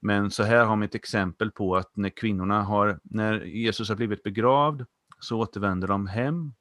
Men 0.00 0.30
så 0.30 0.42
här 0.42 0.64
har 0.64 0.76
vi 0.76 0.84
ett 0.84 0.94
exempel 0.94 1.50
på 1.50 1.76
att 1.76 1.96
när 1.96 2.08
kvinnorna 2.08 2.62
har, 2.62 3.00
när 3.02 3.44
Jesus 3.44 3.88
har 3.88 3.96
blivit 3.96 4.22
begravd, 4.22 4.84
så 5.20 5.38
återvänder 5.38 5.88
de 5.88 6.06
hem, 6.06 6.52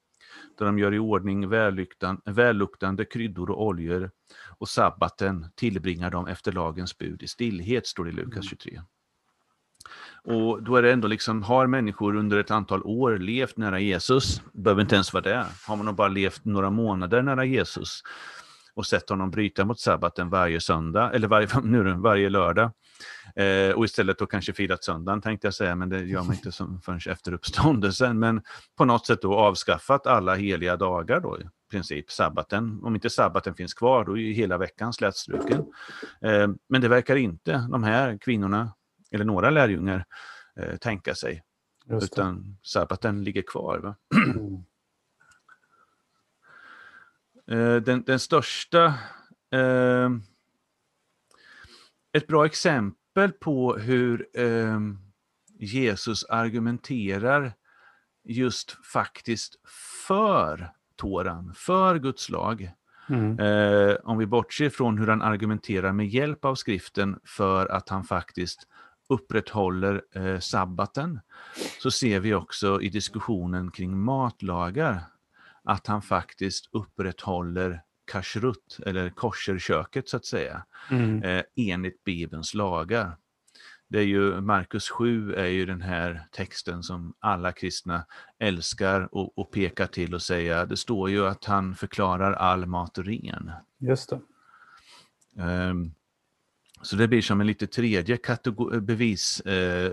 där 0.57 0.65
de 0.65 0.79
gör 0.79 0.93
i 0.93 0.99
ordning 0.99 1.49
välluktande 2.25 3.05
kryddor 3.05 3.49
och 3.49 3.65
oljor, 3.65 4.11
och 4.57 4.69
sabbaten 4.69 5.45
tillbringar 5.55 6.11
de 6.11 6.27
efter 6.27 6.51
lagens 6.51 6.97
bud 6.97 7.23
i 7.23 7.27
stillhet, 7.27 7.87
står 7.87 8.05
det 8.05 8.09
i 8.09 8.13
Lukas 8.13 8.45
23. 8.45 8.81
Och 10.23 10.63
då 10.63 10.75
är 10.75 10.81
det 10.81 10.91
ändå 10.91 11.07
liksom, 11.07 11.43
har 11.43 11.67
människor 11.67 12.15
under 12.15 12.37
ett 12.37 12.51
antal 12.51 12.83
år 12.83 13.17
levt 13.17 13.57
nära 13.57 13.79
Jesus, 13.79 14.41
behöver 14.53 14.81
inte 14.81 14.95
ens 14.95 15.13
vara 15.13 15.23
det, 15.23 15.45
har 15.67 15.75
man 15.75 15.95
bara 15.95 16.07
levt 16.07 16.45
några 16.45 16.69
månader 16.69 17.21
nära 17.21 17.45
Jesus 17.45 18.01
och 18.79 18.85
sett 18.85 19.09
honom 19.09 19.31
bryta 19.31 19.65
mot 19.65 19.79
sabbaten 19.79 20.29
varje 20.29 20.61
söndag, 20.61 21.11
eller 21.13 21.27
varje, 21.27 21.47
nu, 21.63 21.93
varje 21.93 22.29
lördag, 22.29 22.71
eh, 23.35 23.75
och 23.75 23.85
istället 23.85 24.19
då 24.19 24.25
kanske 24.25 24.53
firat 24.53 24.83
söndagen 24.83 25.21
tänkte 25.21 25.47
jag 25.47 25.53
säga, 25.53 25.75
men 25.75 25.89
det 25.89 26.03
gör 26.03 26.23
man 26.23 26.33
inte 26.33 26.51
som, 26.51 26.81
förrän 26.81 26.99
efter 27.09 27.33
uppståndelsen, 27.33 28.19
men 28.19 28.41
på 28.77 28.85
något 28.85 29.05
sätt 29.05 29.21
då 29.21 29.35
avskaffat 29.35 30.07
alla 30.07 30.35
heliga 30.35 30.77
dagar 30.77 31.19
då, 31.19 31.37
i 31.39 31.43
princip, 31.71 32.11
sabbaten. 32.11 32.79
Om 32.83 32.95
inte 32.95 33.09
sabbaten 33.09 33.55
finns 33.55 33.73
kvar, 33.73 34.05
då 34.05 34.17
är 34.17 34.21
ju 34.21 34.33
hela 34.33 34.57
veckan 34.57 34.93
slätstruken. 34.93 35.65
Eh, 36.21 36.47
men 36.69 36.81
det 36.81 36.87
verkar 36.87 37.15
inte 37.15 37.67
de 37.71 37.83
här 37.83 38.17
kvinnorna 38.21 38.71
eller 39.11 39.25
några 39.25 39.49
lärjungar 39.49 40.05
eh, 40.55 40.77
tänka 40.77 41.15
sig. 41.15 41.43
Utan 41.91 42.57
sabbaten 42.63 43.23
ligger 43.23 43.41
kvar. 43.41 43.95
Mm. 44.15 44.63
eh, 47.51 47.81
den, 47.81 48.03
den, 48.03 48.19
största, 48.19 48.85
eh, 49.51 50.09
ett 52.13 52.27
bra 52.27 52.45
exempel 52.45 53.31
på 53.31 53.77
hur 53.77 54.27
eh, 54.33 54.79
Jesus 55.59 56.23
argumenterar 56.23 57.53
just 58.23 58.71
faktiskt 58.85 59.55
för 60.07 60.71
Toran, 60.95 61.53
för 61.55 61.99
Guds 61.99 62.29
lag. 62.29 62.71
Mm. 63.09 63.39
Eh, 63.39 63.95
om 64.03 64.17
vi 64.17 64.25
bortser 64.25 64.69
från 64.69 64.97
hur 64.97 65.07
han 65.07 65.21
argumenterar 65.21 65.93
med 65.93 66.07
hjälp 66.07 66.45
av 66.45 66.55
skriften 66.55 67.19
för 67.23 67.65
att 67.65 67.89
han 67.89 68.03
faktiskt 68.03 68.67
upprätthåller 69.09 70.01
eh, 70.11 70.39
sabbaten, 70.39 71.19
så 71.81 71.91
ser 71.91 72.19
vi 72.19 72.33
också 72.33 72.81
i 72.81 72.89
diskussionen 72.89 73.71
kring 73.71 73.97
matlagar 73.97 75.01
att 75.63 75.87
han 75.87 76.01
faktiskt 76.01 76.69
upprätthåller 76.71 77.81
kashrut, 78.11 78.79
eller 78.85 79.09
kosherköket 79.09 80.09
så 80.09 80.17
att 80.17 80.25
säga, 80.25 80.65
mm. 80.91 81.23
eh, 81.23 81.43
enligt 81.55 82.03
Bibelns 82.03 82.53
lagar. 82.53 83.17
Det 83.87 83.99
är 83.99 84.03
ju, 84.03 84.41
Markus 84.41 84.89
7 84.89 85.33
är 85.33 85.45
ju 85.45 85.65
den 85.65 85.81
här 85.81 86.27
texten 86.31 86.83
som 86.83 87.13
alla 87.19 87.51
kristna 87.51 88.05
älskar 88.39 89.15
och, 89.15 89.37
och 89.37 89.51
pekar 89.51 89.87
till 89.87 90.13
och 90.13 90.21
säger, 90.21 90.65
det 90.65 90.77
står 90.77 91.09
ju 91.09 91.27
att 91.27 91.45
han 91.45 91.75
förklarar 91.75 92.33
all 92.33 92.65
mat 92.65 92.97
ren. 92.97 93.51
Just 93.77 94.09
det. 94.09 94.21
Um, 95.43 95.93
så 96.81 96.95
det 96.95 97.07
blir 97.07 97.21
som 97.21 97.41
en 97.41 97.47
lite 97.47 97.67
tredje 97.67 98.17
eh, 98.27 98.79
bevis, 98.79 99.39
eh, 99.39 99.91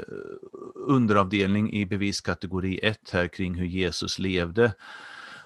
underavdelning 0.74 1.72
i 1.72 1.86
beviskategori 1.86 2.80
1 2.82 3.10
här 3.12 3.28
kring 3.28 3.54
hur 3.54 3.66
Jesus 3.66 4.18
levde. 4.18 4.74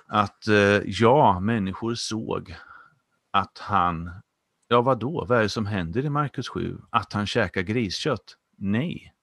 Att 0.07 0.49
eh, 0.49 0.81
ja, 0.85 1.41
människor 1.41 1.95
såg 1.95 2.55
att 3.31 3.59
han, 3.59 4.11
ja 4.69 4.81
vad 4.83 4.99
då? 4.99 5.25
vad 5.29 5.39
är 5.39 5.43
det 5.43 5.49
som 5.49 5.67
händer 5.67 6.05
i 6.05 6.11
Markus 6.11 6.49
7? 6.49 6.79
Att 6.91 7.13
han 7.13 7.27
käkar 7.27 7.63
griskött? 7.63 8.37
Nej. 8.59 9.15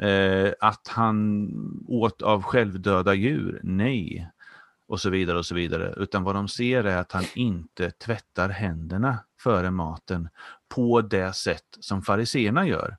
Eh, 0.00 0.52
att 0.60 0.88
han 0.88 1.50
åt 1.88 2.22
av 2.22 2.42
självdöda 2.42 3.14
djur? 3.14 3.60
Nej. 3.62 4.30
Och 4.88 5.00
så 5.00 5.10
vidare 5.10 5.38
och 5.38 5.46
så 5.46 5.54
vidare. 5.54 5.94
Utan 5.96 6.22
vad 6.24 6.34
de 6.34 6.48
ser 6.48 6.84
är 6.84 6.96
att 6.96 7.12
han 7.12 7.24
inte 7.34 7.90
tvättar 7.90 8.48
händerna 8.48 9.18
före 9.40 9.70
maten 9.70 10.28
på 10.74 11.00
det 11.00 11.36
sätt 11.36 11.76
som 11.80 12.02
fariseerna 12.02 12.66
gör. 12.66 12.96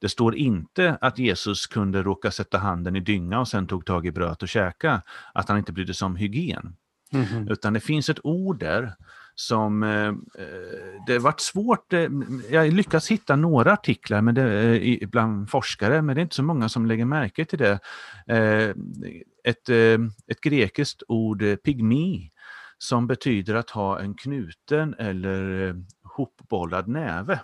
Det 0.00 0.08
står 0.08 0.36
inte 0.36 0.98
att 1.00 1.18
Jesus 1.18 1.66
kunde 1.66 2.02
råka 2.02 2.30
sätta 2.30 2.58
handen 2.58 2.96
i 2.96 3.00
dynga 3.00 3.40
och 3.40 3.48
sen 3.48 3.66
tog 3.66 3.86
tag 3.86 4.06
i 4.06 4.12
bröd 4.12 4.36
och 4.42 4.48
käka, 4.48 5.02
att 5.34 5.48
han 5.48 5.58
inte 5.58 5.72
brydde 5.72 5.94
sig 5.94 6.06
om 6.06 6.16
hygien. 6.16 6.76
Mm 7.12 7.26
-hmm. 7.26 7.52
Utan 7.52 7.72
det 7.72 7.80
finns 7.80 8.08
ett 8.08 8.24
ord 8.24 8.58
där 8.58 8.94
som 9.34 9.82
eh, 9.82 10.12
det 11.06 11.12
har 11.12 11.20
varit 11.20 11.40
svårt. 11.40 11.92
Eh, 11.92 12.08
jag 12.50 12.72
lyckats 12.72 13.10
hitta 13.10 13.36
några 13.36 13.72
artiklar 13.72 14.22
med 14.22 14.34
det, 14.34 14.78
eh, 14.78 15.08
bland 15.08 15.50
forskare, 15.50 16.02
men 16.02 16.14
det 16.14 16.20
är 16.20 16.22
inte 16.22 16.36
så 16.36 16.42
många 16.42 16.68
som 16.68 16.86
lägger 16.86 17.04
märke 17.04 17.44
till 17.44 17.58
det. 17.58 17.78
Eh, 18.26 18.74
ett, 19.44 19.68
eh, 19.68 19.98
ett 20.26 20.40
grekiskt 20.40 21.02
ord, 21.08 21.42
eh, 21.42 21.56
pygmi, 21.56 22.30
som 22.78 23.06
betyder 23.06 23.54
att 23.54 23.70
ha 23.70 24.00
en 24.00 24.14
knuten 24.14 24.94
eller 24.98 25.74
hopbollad 26.16 26.88
näve. 26.88 27.40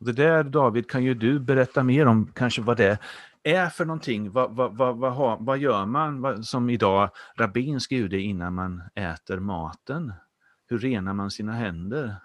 Det 0.00 0.12
där 0.12 0.44
David 0.44 0.90
kan 0.90 1.04
ju 1.04 1.14
du 1.14 1.40
berätta 1.40 1.82
mer 1.82 2.06
om 2.06 2.32
kanske 2.34 2.62
vad 2.62 2.76
det 2.76 2.98
är 3.42 3.68
för 3.68 3.84
någonting. 3.84 4.30
Vad, 4.30 4.56
vad, 4.56 4.76
vad, 4.76 4.96
vad, 4.96 5.44
vad 5.44 5.58
gör 5.58 5.86
man 5.86 6.44
som 6.44 6.70
idag 6.70 7.10
rabbinsk 7.36 7.92
UD 7.92 8.12
innan 8.12 8.54
man 8.54 8.82
äter 8.94 9.38
maten? 9.38 10.12
Hur 10.68 10.78
renar 10.78 11.14
man 11.14 11.30
sina 11.30 11.52
händer? 11.52 12.16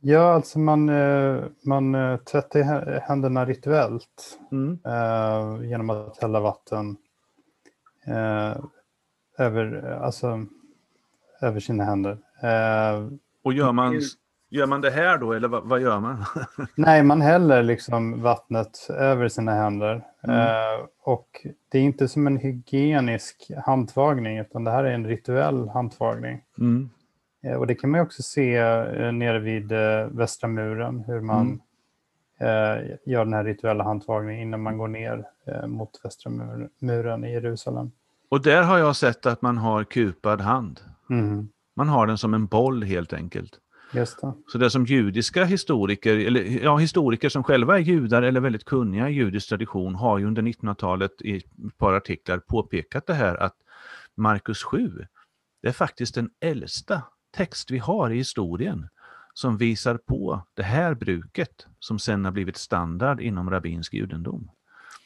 Ja, 0.00 0.32
alltså 0.32 0.58
man, 0.58 0.88
eh, 0.88 1.44
man 1.64 1.94
eh, 1.94 2.16
tvättar 2.16 3.00
händerna 3.00 3.44
rituellt 3.46 4.38
mm. 4.52 4.78
eh, 4.84 5.68
genom 5.70 5.90
att 5.90 6.18
hälla 6.18 6.40
vatten 6.40 6.96
över, 9.38 9.82
alltså, 10.02 10.46
över 11.40 11.60
sina 11.60 11.84
händer. 11.84 12.18
Och 13.42 13.52
gör 13.52 13.72
man, 13.72 14.00
gör 14.50 14.66
man 14.66 14.80
det 14.80 14.90
här 14.90 15.18
då, 15.18 15.32
eller 15.32 15.48
vad, 15.48 15.64
vad 15.64 15.80
gör 15.80 16.00
man? 16.00 16.24
Nej, 16.74 17.02
man 17.02 17.20
häller 17.20 17.62
liksom 17.62 18.22
vattnet 18.22 18.86
över 18.90 19.28
sina 19.28 19.54
händer. 19.54 20.04
Mm. 20.22 20.36
Eh, 20.36 20.86
och 21.02 21.46
det 21.68 21.78
är 21.78 21.82
inte 21.82 22.08
som 22.08 22.26
en 22.26 22.36
hygienisk 22.36 23.50
handtvagning, 23.66 24.38
utan 24.38 24.64
det 24.64 24.70
här 24.70 24.84
är 24.84 24.92
en 24.92 25.06
rituell 25.06 25.68
handtvagning. 25.68 26.42
Mm. 26.58 26.90
Eh, 27.42 27.54
och 27.54 27.66
det 27.66 27.74
kan 27.74 27.90
man 27.90 28.00
också 28.00 28.22
se 28.22 28.56
eh, 28.56 29.12
nere 29.12 29.38
vid 29.38 29.72
eh, 29.72 30.06
Västra 30.10 30.48
muren, 30.48 31.04
hur 31.06 31.20
man 31.20 31.60
mm. 32.40 32.80
eh, 32.80 32.96
gör 33.06 33.24
den 33.24 33.34
här 33.34 33.44
rituella 33.44 33.84
handtvagningen 33.84 34.42
innan 34.42 34.62
man 34.62 34.78
går 34.78 34.88
ner 34.88 35.24
eh, 35.46 35.66
mot 35.66 36.00
Västra 36.04 36.32
muren 36.78 37.24
i 37.24 37.32
Jerusalem. 37.32 37.90
Och 38.28 38.42
där 38.42 38.62
har 38.62 38.78
jag 38.78 38.96
sett 38.96 39.26
att 39.26 39.42
man 39.42 39.58
har 39.58 39.84
kupad 39.84 40.40
hand. 40.40 40.80
Mm. 41.10 41.48
Man 41.78 41.88
har 41.88 42.06
den 42.06 42.18
som 42.18 42.34
en 42.34 42.46
boll 42.46 42.82
helt 42.82 43.12
enkelt. 43.12 43.58
Just 43.92 44.20
det. 44.20 44.34
Så 44.46 44.58
det 44.58 44.70
som 44.70 44.84
judiska 44.84 45.44
historiker, 45.44 46.16
eller 46.16 46.64
ja, 46.64 46.76
historiker 46.76 47.28
som 47.28 47.44
själva 47.44 47.78
är 47.78 47.82
judar 47.82 48.22
eller 48.22 48.40
väldigt 48.40 48.64
kunniga 48.64 49.08
i 49.08 49.12
judisk 49.12 49.48
tradition, 49.48 49.94
har 49.94 50.18
ju 50.18 50.26
under 50.26 50.42
1900-talet 50.42 51.22
i 51.22 51.36
ett 51.36 51.78
par 51.78 51.92
artiklar 51.92 52.38
påpekat 52.38 53.06
det 53.06 53.14
här 53.14 53.36
att 53.36 53.54
Markus 54.16 54.62
7, 54.62 55.06
det 55.62 55.68
är 55.68 55.72
faktiskt 55.72 56.14
den 56.14 56.30
äldsta 56.40 57.02
text 57.36 57.70
vi 57.70 57.78
har 57.78 58.10
i 58.10 58.16
historien 58.16 58.88
som 59.34 59.56
visar 59.56 59.96
på 59.96 60.46
det 60.54 60.62
här 60.62 60.94
bruket 60.94 61.66
som 61.78 61.98
sen 61.98 62.24
har 62.24 62.32
blivit 62.32 62.56
standard 62.56 63.20
inom 63.20 63.50
rabbinsk 63.50 63.94
judendom. 63.94 64.50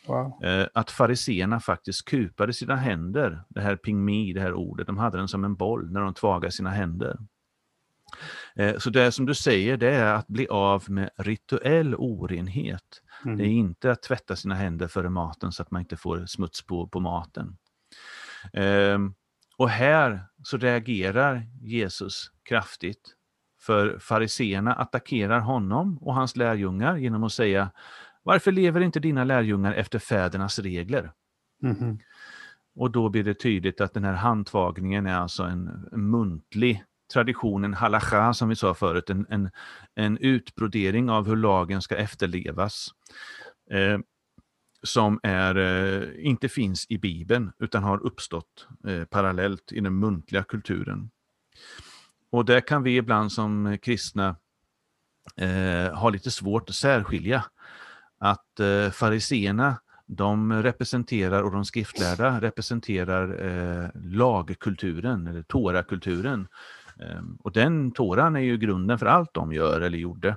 Wow. 0.06 0.44
Eh, 0.44 0.66
att 0.74 0.90
fariseerna 0.90 1.60
faktiskt 1.60 2.04
kupade 2.04 2.52
sina 2.52 2.76
händer, 2.76 3.44
det 3.48 3.60
här 3.60 3.76
pingmi, 3.76 4.32
det 4.32 4.40
här 4.40 4.54
ordet, 4.54 4.86
de 4.86 4.98
hade 4.98 5.18
den 5.18 5.28
som 5.28 5.44
en 5.44 5.54
boll 5.54 5.92
när 5.92 6.00
de 6.00 6.14
tvagade 6.14 6.52
sina 6.52 6.70
händer. 6.70 7.18
Eh, 8.54 8.78
så 8.78 8.90
det 8.90 9.12
som 9.12 9.26
du 9.26 9.34
säger, 9.34 9.76
det 9.76 9.94
är 9.94 10.14
att 10.14 10.26
bli 10.26 10.48
av 10.48 10.90
med 10.90 11.10
rituell 11.16 11.94
orenhet. 11.94 13.02
Mm. 13.24 13.38
Det 13.38 13.44
är 13.44 13.48
inte 13.48 13.92
att 13.92 14.02
tvätta 14.02 14.36
sina 14.36 14.54
händer 14.54 14.88
före 14.88 15.10
maten 15.10 15.52
så 15.52 15.62
att 15.62 15.70
man 15.70 15.80
inte 15.80 15.96
får 15.96 16.26
smuts 16.26 16.66
på, 16.66 16.88
på 16.88 17.00
maten. 17.00 17.56
Ehm, 18.52 19.14
och 19.56 19.68
här 19.68 20.24
så 20.42 20.56
reagerar 20.56 21.46
Jesus 21.60 22.30
kraftigt. 22.42 23.16
För 23.60 23.98
fariseerna 23.98 24.74
attackerar 24.74 25.40
honom 25.40 25.98
och 25.98 26.14
hans 26.14 26.36
lärjungar 26.36 26.96
genom 26.96 27.24
att 27.24 27.32
säga 27.32 27.70
Varför 28.22 28.52
lever 28.52 28.80
inte 28.80 29.00
dina 29.00 29.24
lärjungar 29.24 29.72
efter 29.72 29.98
fädernas 29.98 30.58
regler? 30.58 31.12
Mm. 31.62 31.98
Och 32.74 32.90
då 32.90 33.08
blir 33.08 33.24
det 33.24 33.34
tydligt 33.34 33.80
att 33.80 33.94
den 33.94 34.04
här 34.04 34.12
handtvagningen 34.12 35.06
är 35.06 35.14
alltså 35.14 35.42
en, 35.42 35.88
en 35.92 36.10
muntlig 36.10 36.84
tradition, 37.12 37.64
en 37.64 37.74
halacha 37.74 38.34
som 38.34 38.48
vi 38.48 38.56
sa 38.56 38.74
förut, 38.74 39.10
en, 39.10 39.26
en, 39.28 39.50
en 39.94 40.18
utbrodering 40.18 41.10
av 41.10 41.26
hur 41.26 41.36
lagen 41.36 41.82
ska 41.82 41.96
efterlevas. 41.96 42.88
Eh, 43.70 43.98
som 44.82 45.20
är, 45.22 45.56
eh, 45.56 46.26
inte 46.26 46.48
finns 46.48 46.86
i 46.88 46.98
Bibeln 46.98 47.52
utan 47.58 47.82
har 47.82 48.06
uppstått 48.06 48.66
eh, 48.86 49.04
parallellt 49.04 49.72
i 49.72 49.80
den 49.80 49.98
muntliga 49.98 50.44
kulturen. 50.44 51.10
Och 52.30 52.44
där 52.44 52.60
kan 52.60 52.82
vi 52.82 52.96
ibland 52.96 53.32
som 53.32 53.78
kristna 53.82 54.36
eh, 55.36 55.94
ha 55.94 56.10
lite 56.10 56.30
svårt 56.30 56.68
att 56.68 56.74
särskilja 56.74 57.44
att 58.22 58.60
eh, 58.60 58.90
fariseerna 58.90 59.80
de 60.06 60.62
representerar, 60.62 61.42
och 61.42 61.52
de 61.52 61.64
skriftlärda 61.64 62.40
representerar 62.40 63.46
eh, 63.46 63.88
lagkulturen, 63.94 65.26
eller 65.26 65.42
Torakulturen. 65.42 66.48
Eh, 67.00 67.22
och 67.38 67.52
den 67.52 67.92
Toran 67.92 68.36
är 68.36 68.40
ju 68.40 68.56
grunden 68.56 68.98
för 68.98 69.06
allt 69.06 69.34
de 69.34 69.52
gör 69.52 69.80
eller 69.80 69.98
gjorde. 69.98 70.28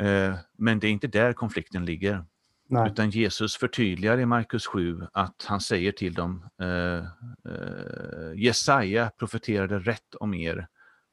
Eh, 0.00 0.34
men 0.58 0.78
det 0.78 0.86
är 0.86 0.90
inte 0.90 1.06
där 1.06 1.32
konflikten 1.32 1.84
ligger. 1.84 2.24
Nej. 2.68 2.90
Utan 2.90 3.10
Jesus 3.10 3.56
förtydligar 3.56 4.18
i 4.18 4.26
Markus 4.26 4.66
7 4.66 5.02
att 5.12 5.46
han 5.48 5.60
säger 5.60 5.92
till 5.92 6.14
dem, 6.14 6.48
eh, 6.60 7.04
eh, 7.52 8.34
Jesaja 8.34 9.10
profeterade 9.18 9.78
rätt 9.78 10.14
om 10.14 10.34
er, 10.34 10.66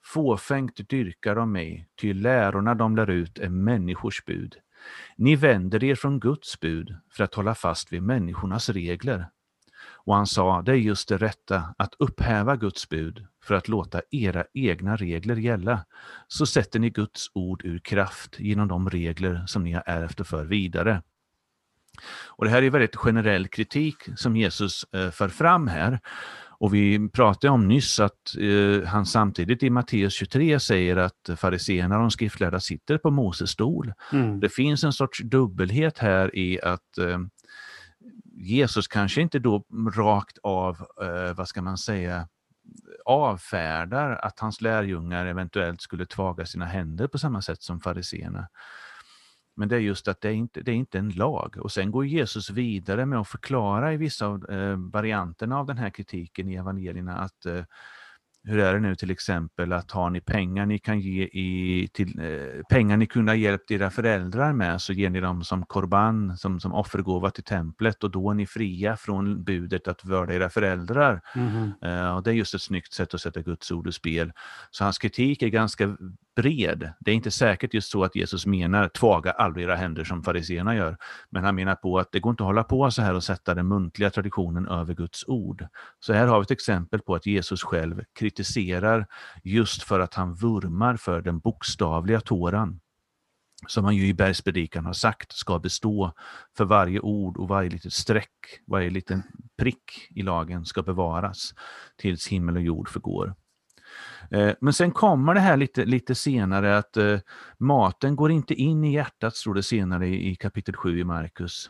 fåfängt 0.06 0.90
dyrkar 0.90 1.36
de 1.36 1.52
mig, 1.52 1.88
ty 2.02 2.14
lärorna 2.14 2.76
de 2.76 2.96
lär 2.96 3.10
ut 3.10 3.40
är 3.40 3.50
människors 3.50 4.26
bud. 4.26 4.56
Ni 5.16 5.36
vänder 5.36 5.84
er 5.84 5.96
från 5.96 6.20
Guds 6.20 6.60
bud 6.60 6.96
för 7.12 7.24
att 7.24 7.36
hålla 7.36 7.56
fast 7.56 7.94
vid 7.94 8.04
människornas 8.04 8.70
regler. 8.70 9.30
Och 10.06 10.16
han 10.16 10.28
sa, 10.28 10.62
det 10.62 10.72
är 10.72 10.76
just 10.76 11.10
det 11.10 11.18
rätta, 11.18 11.76
att 11.78 11.94
upphäva 12.00 12.56
Guds 12.56 12.90
bud 12.90 13.28
för 13.44 13.56
att 13.56 13.68
låta 13.68 14.02
era 14.12 14.44
egna 14.54 14.96
regler 14.96 15.36
gälla. 15.36 15.86
Så 16.28 16.46
sätter 16.46 16.80
ni 16.80 16.90
Guds 16.90 17.32
ord 17.34 17.66
ur 17.66 17.80
kraft 17.80 18.40
genom 18.40 18.68
de 18.68 18.90
regler 18.90 19.44
som 19.48 19.64
ni 19.64 19.72
har 19.72 19.84
ärvt 19.86 20.20
och 20.20 20.28
för 20.28 20.46
vidare. 20.46 21.02
Och 22.28 22.46
Det 22.46 22.52
här 22.52 22.64
är 22.64 22.70
väldigt 22.70 22.96
generell 22.96 23.48
kritik 23.48 23.96
som 24.16 24.38
Jesus 24.38 24.84
eh, 24.84 25.12
för 25.12 25.30
fram 25.30 25.68
här. 25.68 26.00
Och 26.64 26.74
vi 26.74 27.10
pratade 27.10 27.52
om 27.52 27.68
nyss 27.68 28.00
att 28.00 28.36
eh, 28.40 28.88
han 28.88 29.06
samtidigt 29.06 29.64
i 29.64 29.70
Matteus 29.70 30.14
23 30.14 30.60
säger 30.60 30.98
att 30.98 31.30
fariséerna 31.38 31.96
och 31.96 32.02
de 32.02 32.12
skriftlärda 32.12 32.60
sitter 32.60 32.98
på 32.98 33.12
Moses 33.12 33.50
stol. 33.50 33.94
Mm. 34.12 34.40
Det 34.40 34.50
finns 34.50 34.84
en 34.84 34.94
sorts 34.94 35.24
dubbelhet 35.24 35.98
här 35.98 36.36
i 36.36 36.62
att 36.62 36.98
eh, 36.98 37.20
Jesus 38.36 38.88
kanske 38.88 39.22
inte 39.22 39.40
då 39.40 39.64
rakt 39.96 40.38
av, 40.44 40.76
eh, 41.02 41.36
vad 41.36 41.48
ska 41.48 41.62
man 41.62 41.78
säga, 41.78 42.28
avfärdar 43.06 44.20
att 44.22 44.40
hans 44.40 44.62
lärjungar 44.62 45.26
eventuellt 45.26 45.82
skulle 45.82 46.06
tvaga 46.06 46.46
sina 46.46 46.66
händer 46.66 47.08
på 47.08 47.20
samma 47.20 47.42
sätt 47.42 47.62
som 47.62 47.80
fariséerna. 47.80 48.48
Men 49.56 49.70
det 49.70 49.76
är 49.76 49.80
just 49.80 50.08
att 50.08 50.22
det 50.22 50.30
är 50.30 50.34
inte 50.34 50.62
det 50.62 50.72
är 50.72 50.76
inte 50.76 51.00
en 51.00 51.10
lag. 51.10 51.58
Och 51.58 51.72
sen 51.72 51.92
går 51.92 52.06
Jesus 52.06 52.50
vidare 52.50 53.06
med 53.06 53.20
att 53.20 53.28
förklara 53.28 53.94
i 53.94 53.98
vissa 53.98 54.28
av 54.28 54.52
eh, 54.52 54.78
varianterna 54.78 55.60
av 55.60 55.66
den 55.66 55.78
här 55.78 55.90
kritiken 55.90 56.50
i 56.50 56.56
evangelierna 56.56 57.18
att 57.18 57.46
eh, 57.46 57.64
hur 58.46 58.60
är 58.60 58.74
det 58.74 58.80
nu 58.80 58.96
till 58.96 59.12
exempel 59.12 59.74
att 59.74 59.92
har 59.92 60.10
ni 60.10 60.22
pengar 60.22 60.66
ni 60.66 60.80
kan 60.80 61.00
ge 61.00 61.24
i, 61.24 61.90
till, 61.94 62.20
eh, 62.20 62.64
pengar 62.70 62.98
ni 62.98 63.06
kunde 63.06 63.32
ha 63.32 63.38
hjälpt 63.38 63.72
era 63.72 63.90
föräldrar 63.90 64.54
med 64.54 64.82
så 64.82 64.94
ger 64.94 65.10
ni 65.10 65.20
dem 65.20 65.44
som 65.44 65.66
korban, 65.66 66.38
som, 66.38 66.60
som 66.60 66.74
offergåva 66.74 67.32
till 67.32 67.44
templet 67.44 68.04
och 68.04 68.12
då 68.12 68.30
är 68.30 68.34
ni 68.34 68.46
fria 68.46 68.98
från 68.98 69.44
budet 69.44 69.88
att 69.88 70.06
vörda 70.06 70.34
era 70.34 70.50
föräldrar. 70.50 71.22
Mm. 71.36 71.72
Eh, 71.82 72.16
och 72.16 72.24
Det 72.24 72.32
är 72.32 72.34
just 72.34 72.54
ett 72.54 72.62
snyggt 72.62 72.94
sätt 72.94 73.14
att 73.14 73.22
sätta 73.22 73.42
Guds 73.42 73.72
ord 73.72 73.88
ur 73.88 73.92
spel. 73.92 74.32
Så 74.72 74.84
hans 74.84 74.98
kritik 74.98 75.42
är 75.42 75.48
ganska 75.48 75.98
bred. 76.36 76.94
Det 77.00 77.12
är 77.12 77.16
inte 77.16 77.32
säkert 77.32 77.74
just 77.74 77.92
så 77.92 78.04
att 78.04 78.16
Jesus 78.16 78.46
menar 78.46 78.88
tvaga 78.88 79.32
aldrig 79.32 79.66
era 79.66 79.76
händer 79.76 80.04
som 80.04 80.24
fariséerna 80.24 80.76
gör, 80.76 80.98
men 81.30 81.44
han 81.44 81.56
menar 81.56 81.76
på 81.76 82.00
att 82.00 82.12
det 82.12 82.20
går 82.20 82.30
inte 82.30 82.44
att 82.44 82.48
hålla 82.48 82.64
på 82.64 82.92
så 82.92 83.02
här 83.02 83.14
och 83.14 83.24
sätta 83.24 83.56
den 83.56 83.68
muntliga 83.68 84.10
traditionen 84.10 84.68
över 84.68 84.94
Guds 84.94 85.28
ord. 85.28 85.68
Så 86.00 86.14
här 86.14 86.28
har 86.28 86.40
vi 86.40 86.44
ett 86.44 86.52
exempel 86.52 87.02
på 87.02 87.16
att 87.16 87.26
Jesus 87.26 87.64
själv 87.64 88.04
kritiserar 88.20 89.08
just 89.44 89.84
för 89.84 90.00
att 90.00 90.14
han 90.14 90.36
vurmar 90.36 90.98
för 90.98 91.22
den 91.22 91.40
bokstavliga 91.40 92.22
Toran 92.22 92.80
som 93.68 93.86
han 93.86 93.96
ju 93.96 94.08
i 94.08 94.14
bergspredikan 94.14 94.86
har 94.86 94.94
sagt 94.94 95.32
ska 95.32 95.60
bestå 95.60 96.12
för 96.58 96.66
varje 96.66 97.00
ord 97.00 97.38
och 97.38 97.48
varje 97.48 97.70
litet 97.70 97.94
streck, 97.94 98.30
varje 98.68 98.90
liten 98.90 99.24
prick 99.58 100.08
i 100.10 100.22
lagen 100.22 100.66
ska 100.66 100.84
bevaras 100.84 101.54
tills 101.98 102.28
himmel 102.28 102.56
och 102.56 102.62
jord 102.62 102.90
förgår. 102.90 103.36
Eh, 104.32 104.54
men 104.62 104.74
sen 104.74 104.92
kommer 104.92 105.34
det 105.34 105.40
här 105.40 105.58
lite, 105.58 105.86
lite 105.86 106.16
senare 106.16 106.78
att 106.78 106.98
eh, 106.98 107.20
maten 107.58 108.16
går 108.16 108.32
inte 108.32 108.54
in 108.54 108.84
i 108.84 108.94
hjärtat, 108.94 109.36
står 109.36 109.54
det 109.54 109.64
senare 109.64 110.08
i, 110.08 110.32
i 110.32 110.36
kapitel 110.36 110.76
7 110.76 111.00
i 111.00 111.04
Markus, 111.04 111.70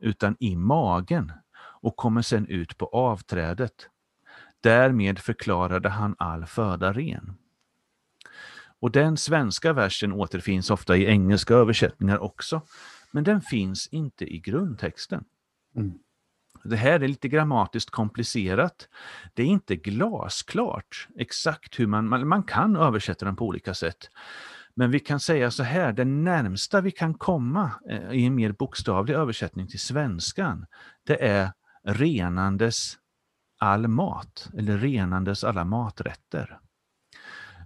utan 0.00 0.36
i 0.40 0.56
magen 0.56 1.32
och 1.82 1.96
kommer 1.96 2.22
sen 2.22 2.46
ut 2.46 2.78
på 2.78 2.86
avträdet. 2.86 3.88
Därmed 4.60 5.18
förklarade 5.18 5.88
han 5.88 6.14
all 6.18 6.46
föda 6.46 6.92
ren. 6.92 7.36
Och 8.80 8.90
den 8.90 9.16
svenska 9.16 9.72
versen 9.72 10.12
återfinns 10.12 10.70
ofta 10.70 10.96
i 10.96 11.06
engelska 11.06 11.54
översättningar 11.54 12.18
också, 12.18 12.62
men 13.10 13.24
den 13.24 13.40
finns 13.40 13.86
inte 13.86 14.24
i 14.34 14.38
grundtexten. 14.38 15.24
Mm. 15.76 15.98
Det 16.64 16.76
här 16.76 17.00
är 17.00 17.08
lite 17.08 17.28
grammatiskt 17.28 17.90
komplicerat. 17.90 18.88
Det 19.34 19.42
är 19.42 19.46
inte 19.46 19.76
glasklart 19.76 21.08
exakt 21.16 21.80
hur 21.80 21.86
man, 21.86 22.08
man, 22.08 22.28
man 22.28 22.42
kan 22.42 22.76
översätta 22.76 23.24
den 23.24 23.36
på 23.36 23.46
olika 23.46 23.74
sätt. 23.74 24.10
Men 24.74 24.90
vi 24.90 25.00
kan 25.00 25.20
säga 25.20 25.50
så 25.50 25.62
här, 25.62 25.92
det 25.92 26.04
närmsta 26.04 26.80
vi 26.80 26.90
kan 26.90 27.14
komma 27.14 27.70
eh, 27.90 28.12
i 28.12 28.26
en 28.26 28.34
mer 28.34 28.52
bokstavlig 28.52 29.14
översättning 29.14 29.68
till 29.68 29.80
svenskan, 29.80 30.66
det 31.06 31.26
är 31.26 31.52
renandes 31.84 32.98
all 33.58 33.88
mat, 33.88 34.50
eller 34.58 34.78
renandes 34.78 35.44
alla 35.44 35.64
maträtter. 35.64 36.58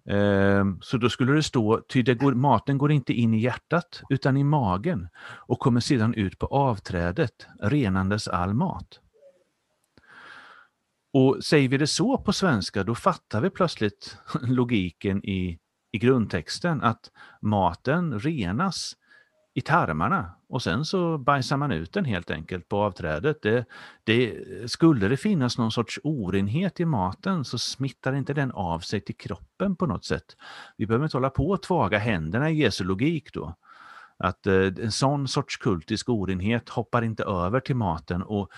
Ehm, 0.09 0.79
så 0.81 0.97
då 0.97 1.09
skulle 1.09 1.33
det 1.33 1.43
stå, 1.43 1.81
ty 1.89 2.03
det 2.03 2.15
går, 2.15 2.35
maten 2.35 2.79
går 2.79 2.93
inte 2.93 3.13
in 3.13 3.35
i 3.35 3.39
hjärtat 3.39 4.03
utan 4.11 4.37
i 4.37 4.45
magen 4.45 5.09
och 5.19 5.59
kommer 5.59 5.81
sedan 5.81 6.15
ut 6.15 6.39
på 6.39 6.47
avträdet, 6.47 7.47
renandes 7.61 8.29
all 8.29 8.55
mat. 8.55 9.01
Och 11.13 11.45
säger 11.45 11.69
vi 11.69 11.79
det 11.79 11.87
så 11.87 12.19
på 12.19 12.33
svenska, 12.33 12.85
då 12.85 12.95
fattar 12.95 13.41
vi 13.41 13.51
plötsligt 13.51 14.19
logiken 14.43 15.25
i, 15.25 15.59
i 15.93 15.99
grundtexten, 15.99 16.83
att 16.83 17.11
maten 17.43 18.21
renas 18.21 18.97
i 19.57 19.61
tarmarna 19.61 20.31
och 20.49 20.63
sen 20.63 20.85
så 20.85 21.19
bajsar 21.19 21.57
man 21.57 21.73
ut 21.73 21.93
den 21.93 22.05
helt 22.05 22.31
enkelt 22.31 22.69
på 22.69 22.77
avträdet. 22.77 23.43
Det, 23.43 23.65
det, 24.05 24.43
skulle 24.71 25.09
det 25.09 25.17
finnas 25.17 25.59
någon 25.59 25.73
sorts 25.73 26.01
orenhet 26.05 26.81
i 26.81 26.85
maten 26.85 27.45
så 27.45 27.59
smittar 27.59 28.15
inte 28.15 28.35
den 28.35 28.53
av 28.53 28.79
sig 28.79 29.01
till 29.01 29.17
kroppen 29.17 29.77
på 29.77 29.87
något 29.87 30.05
sätt. 30.05 30.37
Vi 30.77 30.87
behöver 30.87 31.05
inte 31.05 31.17
hålla 31.17 31.31
på 31.31 31.53
att 31.53 31.63
tvaga 31.63 31.99
händerna 31.99 32.51
i 32.51 32.55
Jesu 32.55 32.85
logik 32.85 33.33
då. 33.33 33.55
Att 34.19 34.47
eh, 34.47 34.55
en 34.55 34.93
sån 34.93 35.29
sorts 35.29 35.57
kultisk 35.57 36.09
orenhet 36.09 36.69
hoppar 36.69 37.03
inte 37.03 37.23
över 37.25 37.61
till 37.61 37.77
maten 37.77 38.23
och 38.23 38.49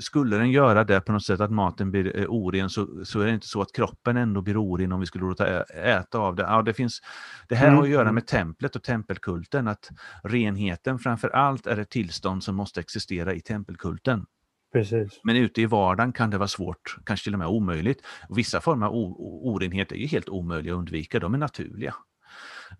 skulle 0.00 0.36
den 0.36 0.50
göra 0.50 0.84
det 0.84 1.00
på 1.00 1.12
något 1.12 1.24
sätt 1.24 1.40
att 1.40 1.50
maten 1.50 1.90
blir 1.90 2.16
eh, 2.16 2.26
oren 2.28 2.70
så, 2.70 3.04
så 3.04 3.20
är 3.20 3.26
det 3.26 3.32
inte 3.32 3.46
så 3.46 3.62
att 3.62 3.72
kroppen 3.72 4.16
ändå 4.16 4.42
blir 4.42 4.56
oren 4.56 4.92
om 4.92 5.00
vi 5.00 5.06
skulle 5.06 5.24
låta 5.24 5.62
äta 5.62 6.18
av 6.18 6.36
det. 6.36 6.42
Ja, 6.42 6.62
det, 6.62 6.74
finns, 6.74 7.00
det 7.48 7.54
här 7.54 7.66
mm. 7.66 7.76
har 7.76 7.84
att 7.84 7.90
göra 7.90 8.02
mm. 8.02 8.14
med 8.14 8.26
templet 8.26 8.76
och 8.76 8.82
tempelkulten, 8.82 9.68
att 9.68 9.90
renheten 10.24 10.98
framför 10.98 11.28
allt 11.28 11.66
är 11.66 11.76
ett 11.76 11.90
tillstånd 11.90 12.44
som 12.44 12.56
måste 12.56 12.80
existera 12.80 13.34
i 13.34 13.40
tempelkulten. 13.40 14.26
Precis. 14.72 15.20
Men 15.24 15.36
ute 15.36 15.62
i 15.62 15.66
vardagen 15.66 16.12
kan 16.12 16.30
det 16.30 16.38
vara 16.38 16.48
svårt, 16.48 16.96
kanske 17.04 17.24
till 17.24 17.32
och 17.32 17.38
med 17.38 17.48
omöjligt. 17.48 18.02
Vissa 18.28 18.60
former 18.60 18.86
av 18.86 18.92
orenhet 18.94 19.92
är 19.92 19.96
ju 19.96 20.06
helt 20.06 20.28
omöjliga 20.28 20.74
att 20.74 20.78
undvika, 20.78 21.18
de 21.18 21.34
är 21.34 21.38
naturliga. 21.38 21.94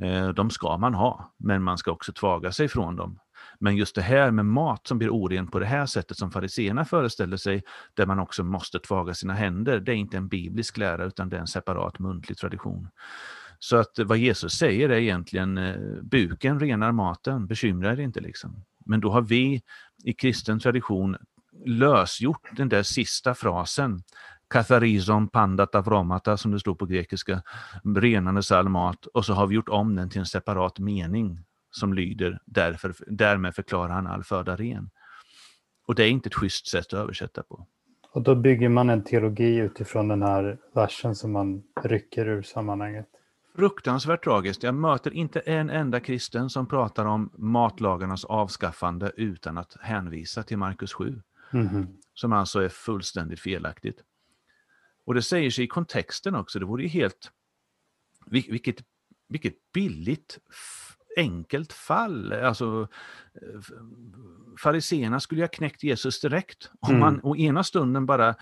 Eh, 0.00 0.28
de 0.28 0.50
ska 0.50 0.76
man 0.76 0.94
ha, 0.94 1.34
men 1.36 1.62
man 1.62 1.78
ska 1.78 1.90
också 1.90 2.12
tvaga 2.12 2.52
sig 2.52 2.68
från 2.68 2.96
dem. 2.96 3.18
Men 3.60 3.76
just 3.76 3.94
det 3.94 4.02
här 4.02 4.30
med 4.30 4.46
mat 4.46 4.86
som 4.86 4.98
blir 4.98 5.10
oren 5.10 5.46
på 5.46 5.58
det 5.58 5.66
här 5.66 5.86
sättet 5.86 6.16
som 6.16 6.30
fariseerna 6.30 6.84
föreställer 6.84 7.36
sig, 7.36 7.62
där 7.94 8.06
man 8.06 8.18
också 8.18 8.44
måste 8.44 8.78
tvaga 8.78 9.14
sina 9.14 9.34
händer, 9.34 9.80
det 9.80 9.92
är 9.92 9.96
inte 9.96 10.16
en 10.16 10.28
biblisk 10.28 10.76
lära 10.76 11.04
utan 11.04 11.28
det 11.28 11.36
är 11.36 11.40
en 11.40 11.46
separat 11.46 11.98
muntlig 11.98 12.38
tradition. 12.38 12.88
Så 13.58 13.76
att 13.76 13.98
vad 13.98 14.18
Jesus 14.18 14.52
säger 14.52 14.88
är 14.88 14.98
egentligen, 14.98 15.58
eh, 15.58 15.76
buken 16.02 16.60
renar 16.60 16.92
maten, 16.92 17.46
bekymra 17.46 17.92
er 17.92 18.00
inte 18.00 18.20
liksom. 18.20 18.64
Men 18.84 19.00
då 19.00 19.10
har 19.10 19.22
vi 19.22 19.62
i 20.04 20.12
kristen 20.12 20.60
tradition 20.60 21.16
lösgjort 21.66 22.48
den 22.56 22.68
där 22.68 22.82
sista 22.82 23.34
frasen, 23.34 24.02
katharizon 24.50 25.28
pandat 25.28 25.74
avromata 25.74 26.36
som 26.36 26.50
det 26.50 26.60
står 26.60 26.74
på 26.74 26.86
grekiska, 26.86 27.42
renande 27.96 28.42
all 28.50 28.68
mat, 28.68 29.06
och 29.06 29.24
så 29.24 29.32
har 29.32 29.46
vi 29.46 29.54
gjort 29.54 29.68
om 29.68 29.96
den 29.96 30.10
till 30.10 30.20
en 30.20 30.26
separat 30.26 30.78
mening 30.78 31.38
som 31.70 31.94
lyder 31.94 32.38
därför, 32.44 32.94
därmed 33.06 33.54
förklarar 33.54 33.88
han 33.88 34.06
all 34.06 34.24
föda 34.24 34.56
ren. 34.56 34.90
Och 35.86 35.94
det 35.94 36.04
är 36.04 36.08
inte 36.08 36.28
ett 36.28 36.34
schysst 36.34 36.66
sätt 36.66 36.86
att 36.86 36.92
översätta 36.92 37.42
på. 37.42 37.66
Och 38.12 38.22
då 38.22 38.34
bygger 38.34 38.68
man 38.68 38.90
en 38.90 39.04
teologi 39.04 39.56
utifrån 39.56 40.08
den 40.08 40.22
här 40.22 40.58
versen 40.74 41.14
som 41.14 41.32
man 41.32 41.62
rycker 41.82 42.28
ur 42.28 42.42
sammanhanget. 42.42 43.06
Fruktansvärt 43.56 44.24
tragiskt. 44.24 44.62
Jag 44.62 44.74
möter 44.74 45.12
inte 45.14 45.40
en 45.40 45.70
enda 45.70 46.00
kristen 46.00 46.50
som 46.50 46.66
pratar 46.66 47.04
om 47.04 47.30
matlagarnas 47.36 48.24
avskaffande 48.24 49.12
utan 49.16 49.58
att 49.58 49.76
hänvisa 49.80 50.42
till 50.42 50.58
Markus 50.58 50.92
7. 50.92 51.22
Mm 51.52 51.68
-hmm. 51.68 51.86
Som 52.14 52.32
alltså 52.32 52.60
är 52.60 52.68
fullständigt 52.68 53.40
felaktigt. 53.40 54.02
Och 55.06 55.14
det 55.14 55.22
säger 55.22 55.50
sig 55.50 55.64
i 55.64 55.68
kontexten 55.68 56.34
också, 56.34 56.58
det 56.58 56.66
vore 56.66 56.82
ju 56.82 56.88
helt... 56.88 57.30
Vilket, 58.26 58.76
vilket 59.28 59.72
billigt, 59.72 60.38
enkelt 61.16 61.72
fall. 61.72 62.32
Alltså, 62.32 62.88
fariseerna 64.62 65.20
skulle 65.20 65.40
ju 65.40 65.42
ha 65.42 65.48
knäckt 65.48 65.82
Jesus 65.82 66.20
direkt. 66.20 66.70
Om 66.80 66.90
mm. 66.90 67.00
man 67.00 67.20
å 67.22 67.36
ena 67.36 67.64
stunden 67.64 68.06
bara 68.06 68.34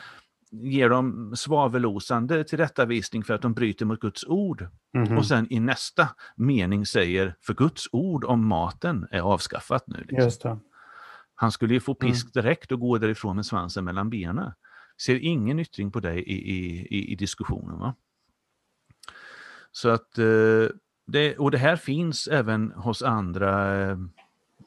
ger 0.50 0.88
dem 0.88 1.32
svavelosande 1.36 2.44
tillrättavisning 2.44 3.24
för 3.24 3.34
att 3.34 3.42
de 3.42 3.54
bryter 3.54 3.86
mot 3.86 4.00
Guds 4.00 4.24
ord. 4.24 4.68
Mm. 4.96 5.18
Och 5.18 5.26
sen 5.26 5.52
i 5.52 5.60
nästa 5.60 6.08
mening 6.36 6.86
säger, 6.86 7.36
för 7.40 7.54
Guds 7.54 7.88
ord 7.92 8.24
om 8.24 8.46
maten 8.46 9.06
är 9.10 9.20
avskaffat 9.20 9.84
nu. 9.86 10.04
Liksom. 10.08 10.60
Han 11.34 11.52
skulle 11.52 11.74
ju 11.74 11.80
få 11.80 11.96
mm. 12.00 12.12
pisk 12.12 12.34
direkt 12.34 12.72
och 12.72 12.80
gå 12.80 12.98
därifrån 12.98 13.36
med 13.36 13.46
svansen 13.46 13.84
mellan 13.84 14.10
benen. 14.10 14.52
Ser 15.00 15.18
ingen 15.22 15.58
yttring 15.58 15.92
på 15.92 16.00
dig 16.00 16.18
i, 16.18 16.50
i, 16.50 16.86
i, 16.90 17.12
i 17.12 17.14
diskussionen. 17.14 17.78
Va? 17.78 17.94
Så 19.72 19.88
att, 19.88 20.18
eh, 20.18 20.66
det, 21.06 21.36
och 21.36 21.50
det 21.50 21.58
här 21.58 21.76
finns 21.76 22.28
även 22.28 22.72
hos 22.72 23.02
andra 23.02 23.82
eh, 23.82 23.96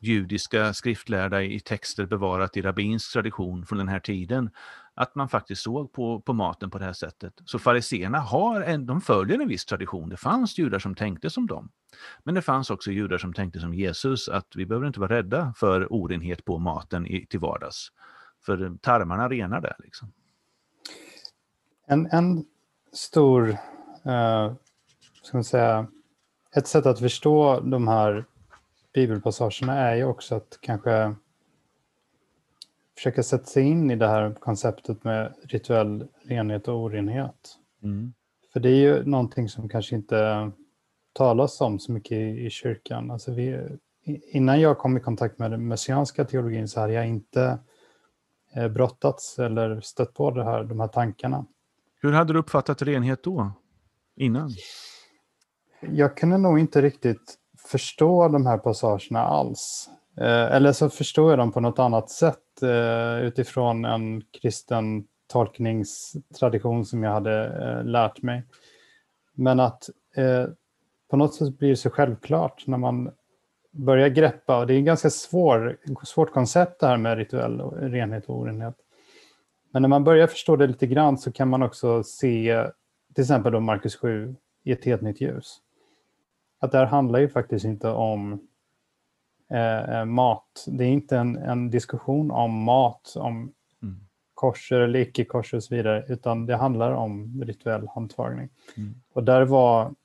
judiska 0.02 0.74
skriftlärda 0.74 1.42
i 1.44 1.60
texter 1.60 2.06
bevarat 2.06 2.58
i 2.58 2.62
rabbinsk 2.62 3.14
tradition 3.14 3.66
från 3.66 3.78
den 3.78 3.88
här 3.88 4.00
tiden, 4.00 4.50
att 4.94 5.16
man 5.16 5.30
faktiskt 5.30 5.62
såg 5.62 5.94
på, 5.94 6.22
på 6.22 6.34
maten 6.34 6.70
på 6.70 6.78
det 6.78 6.86
här 6.86 6.94
sättet. 6.94 7.34
Så 7.46 7.60
fariseerna 7.60 8.20
har 8.20 8.62
en, 8.62 8.86
de 8.86 9.02
följer 9.02 9.40
en 9.40 9.48
viss 9.48 9.66
tradition. 9.66 10.10
Det 10.10 10.18
fanns 10.18 10.58
judar 10.58 10.80
som 10.80 10.96
tänkte 10.96 11.30
som 11.30 11.48
dem. 11.48 11.72
Men 12.24 12.36
det 12.36 12.42
fanns 12.42 12.70
också 12.70 12.92
judar 12.92 13.18
som 13.18 13.34
tänkte 13.34 13.60
som 13.60 13.74
Jesus, 13.74 14.30
att 14.30 14.48
vi 14.56 14.66
behöver 14.66 14.88
inte 14.88 15.00
vara 15.00 15.16
rädda 15.16 15.54
för 15.58 15.94
orenhet 15.94 16.46
på 16.46 16.58
maten 16.58 17.08
i, 17.08 17.26
till 17.26 17.40
vardags. 17.40 17.88
För 18.46 18.78
tarmarna 18.82 19.30
renar 19.30 19.62
det. 19.62 19.76
Liksom. 19.80 20.12
En, 21.90 22.08
en 22.12 22.46
stor, 22.94 23.50
eh, 24.06 24.54
ska 25.22 25.38
man 25.38 25.44
säga, 25.44 25.88
ett 26.56 26.68
sätt 26.68 26.86
att 26.86 27.00
förstå 27.00 27.60
de 27.60 27.88
här 27.88 28.26
bibelpassagerna 28.94 29.74
är 29.74 29.96
ju 29.96 30.06
också 30.06 30.36
att 30.36 30.58
kanske 30.62 31.16
försöka 32.96 33.24
sätta 33.24 33.46
sig 33.46 33.64
in 33.64 33.92
i 33.92 33.96
det 33.96 34.08
här 34.08 34.34
konceptet 34.34 35.04
med 35.04 35.34
rituell 35.44 36.08
renhet 36.24 36.68
och 36.68 36.76
orenhet. 36.76 37.58
Mm. 37.84 38.14
För 38.54 38.60
det 38.60 38.70
är 38.70 38.76
ju 38.76 39.06
någonting 39.06 39.50
som 39.50 39.70
kanske 39.70 39.96
inte 39.96 40.52
talas 41.14 41.62
om 41.62 41.80
så 41.80 41.92
mycket 41.92 42.12
i, 42.12 42.46
i 42.46 42.50
kyrkan. 42.50 43.12
Alltså 43.12 43.32
vi, 43.32 43.78
innan 44.32 44.62
jag 44.62 44.78
kom 44.78 44.98
i 44.98 45.00
kontakt 45.00 45.40
med 45.40 45.52
den 45.52 45.68
messianska 45.68 46.26
teologin 46.26 46.68
så 46.68 46.80
hade 46.80 46.94
jag 46.94 47.08
inte 47.08 47.60
eh, 48.54 48.68
brottats 48.68 49.40
eller 49.40 49.82
stött 49.82 50.14
på 50.14 50.32
det 50.32 50.44
här, 50.44 50.64
de 50.64 50.80
här 50.80 50.88
tankarna. 50.88 51.46
Hur 52.08 52.14
hade 52.14 52.34
du 52.34 52.40
uppfattat 52.40 52.82
renhet 52.82 53.24
då? 53.24 53.52
Innan? 54.16 54.50
Jag 55.82 56.18
kunde 56.18 56.38
nog 56.38 56.60
inte 56.60 56.82
riktigt 56.82 57.36
förstå 57.72 58.28
de 58.28 58.46
här 58.46 58.58
passagerna 58.58 59.20
alls. 59.20 59.90
Eh, 60.18 60.56
eller 60.56 60.72
så 60.72 60.90
förstår 60.90 61.30
jag 61.30 61.40
dem 61.40 61.52
på 61.52 61.60
något 61.60 61.80
annat 61.80 62.10
sätt 62.10 62.62
eh, 62.62 63.26
utifrån 63.26 63.86
en 63.86 64.22
kristen 64.42 65.04
tolkningstradition 65.28 66.86
som 66.86 67.04
jag 67.04 67.12
hade 67.12 67.46
eh, 67.46 67.86
lärt 67.86 68.22
mig. 68.22 68.44
Men 69.34 69.60
att 69.60 69.90
eh, 70.16 70.46
på 71.10 71.18
något 71.18 71.36
sätt 71.36 71.60
blir 71.60 71.70
det 71.70 71.76
så 71.76 71.90
självklart 71.90 72.68
när 72.68 72.78
man 72.78 73.12
börjar 73.72 74.10
greppa, 74.10 74.60
och 74.60 74.68
det 74.68 74.74
är 74.74 74.80
ett 74.80 74.86
ganska 74.86 75.10
svår, 75.10 75.78
svårt 76.04 76.32
koncept 76.32 76.80
det 76.80 76.88
här 76.88 76.98
med 76.98 77.18
rituell 77.18 77.62
renhet 77.72 78.26
och 78.26 78.40
orenhet. 78.40 78.76
Men 79.72 79.82
när 79.82 79.90
man 79.90 80.04
börjar 80.04 80.28
förstå 80.28 80.56
det 80.56 80.68
lite 80.68 80.88
grann 80.88 81.18
så 81.18 81.32
kan 81.32 81.50
man 81.50 81.64
också 81.64 82.04
se 82.04 82.68
till 83.14 83.22
exempel 83.22 83.52
då 83.52 83.60
Markus 83.60 83.96
7 83.96 84.36
i 84.64 84.72
ett 84.72 84.86
helt 84.86 85.02
nytt 85.02 85.22
ljus. 85.22 85.58
Att 86.60 86.72
det 86.72 86.78
här 86.78 86.86
handlar 86.86 87.20
ju 87.20 87.30
faktiskt 87.30 87.66
inte 87.66 87.90
om 87.90 88.48
eh, 89.50 90.06
mat. 90.06 90.66
Det 90.68 90.84
är 90.84 90.90
inte 90.90 91.18
en, 91.18 91.38
en, 91.38 91.70
diskussion 91.70 92.32
om 92.32 92.64
mat, 92.64 93.14
om 93.16 93.54
mm. 93.84 94.00
korser 94.34 94.80
eller 94.80 95.00
icke 95.00 95.26
korser 95.26 95.58
och 95.58 95.64
så 95.64 95.76
vidare, 95.76 96.06
utan 96.08 96.46
det 96.46 96.56
handlar 96.56 96.92
om 96.92 97.44
rituell 97.44 97.88
handtagning. 97.88 98.50
Mm. 98.78 98.96
Och 99.14 99.24
där 99.24 99.42
var, 99.42 99.96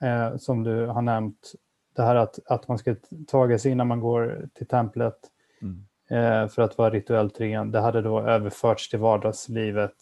eh, 0.00 0.36
som 0.36 0.62
du 0.62 0.86
har 0.86 1.02
nämnt, 1.02 1.52
det 1.96 2.02
här 2.02 2.16
att, 2.16 2.38
att 2.46 2.68
man 2.68 2.78
ska 2.78 2.96
taga 3.26 3.58
sig 3.58 3.72
innan 3.72 3.88
man 3.88 4.00
går 4.00 4.48
till 4.54 4.66
templet 4.66 5.18
mm. 5.62 5.86
Eh, 6.10 6.48
för 6.48 6.62
att 6.62 6.78
vara 6.78 6.90
rituellt 6.90 7.40
ren, 7.40 7.70
det 7.70 7.80
hade 7.80 8.02
då 8.02 8.20
överförts 8.20 8.88
till 8.88 8.98
vardagslivet. 8.98 9.94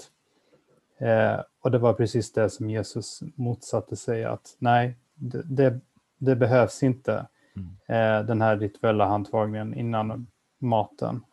Eh, 0.99 1.40
och 1.61 1.71
det 1.71 1.79
var 1.79 1.92
precis 1.92 2.33
det 2.33 2.51
som 2.51 2.71
Jesus 2.71 3.21
motsatte 3.35 3.97
sig, 3.97 4.25
att 4.25 4.57
nej, 4.59 4.97
det, 5.14 5.42
det, 5.44 5.81
det 6.18 6.37
behövs 6.37 6.83
inte 6.83 7.27
mm. 7.57 7.77
eh, 7.87 8.27
den 8.27 8.42
här 8.42 8.57
rituella 8.57 9.07
handtagningen 9.07 9.75
innan 9.75 10.27
maten. 10.59 11.25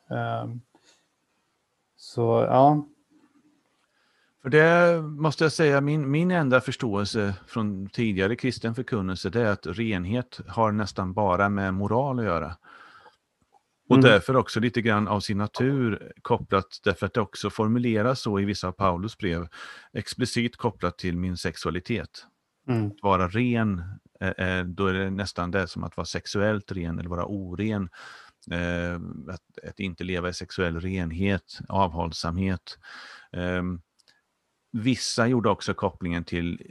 Så 1.98 2.22
ja. 2.50 2.86
För 4.42 4.50
det 4.50 5.02
måste 5.02 5.44
jag 5.44 5.52
säga, 5.52 5.82
min, 5.82 6.12
min 6.12 6.32
enda 6.32 6.62
förståelse 6.62 7.34
från 7.48 7.90
tidigare 7.90 8.36
kristen 8.36 8.76
förkunnelse 8.76 9.30
det 9.30 9.42
är 9.42 9.52
att 9.52 9.68
renhet 9.68 10.40
har 10.48 10.72
nästan 10.72 11.14
bara 11.14 11.50
med 11.50 11.74
moral 11.74 12.20
att 12.20 12.26
göra. 12.26 12.56
Och 13.90 13.96
mm. 13.96 14.10
därför 14.10 14.36
också 14.36 14.60
lite 14.60 14.82
grann 14.82 15.08
av 15.08 15.20
sin 15.20 15.38
natur 15.38 16.12
kopplat, 16.22 16.80
därför 16.84 17.06
att 17.06 17.14
det 17.14 17.22
också 17.22 17.50
formuleras 17.50 18.22
så 18.22 18.40
i 18.40 18.46
vissa 18.46 18.68
av 18.68 18.72
Paulus 18.72 19.18
brev, 19.18 19.48
explicit 19.94 20.58
kopplat 20.58 20.98
till 20.98 21.18
min 21.18 21.38
sexualitet. 21.38 22.26
Mm. 22.70 22.88
Att 22.88 22.94
vara 23.02 23.28
ren, 23.28 23.84
eh, 24.22 24.30
eh, 24.48 24.66
då 24.66 24.88
är 24.88 24.94
det 24.94 25.10
nästan 25.10 25.52
det 25.52 25.68
som 25.68 25.84
att 25.84 25.98
vara 25.98 26.06
sexuellt 26.06 26.72
ren 26.72 27.00
eller 27.00 27.10
vara 27.10 27.26
oren. 27.26 27.90
Eh, 28.52 28.96
att, 29.34 29.70
att 29.70 29.80
inte 29.80 30.04
leva 30.04 30.30
i 30.30 30.34
sexuell 30.34 30.80
renhet, 30.80 31.60
avhållsamhet. 31.70 32.78
Ehm, 33.32 33.82
vissa 34.76 35.28
gjorde 35.28 35.50
också 35.50 35.74
kopplingen 35.74 36.24
till 36.24 36.62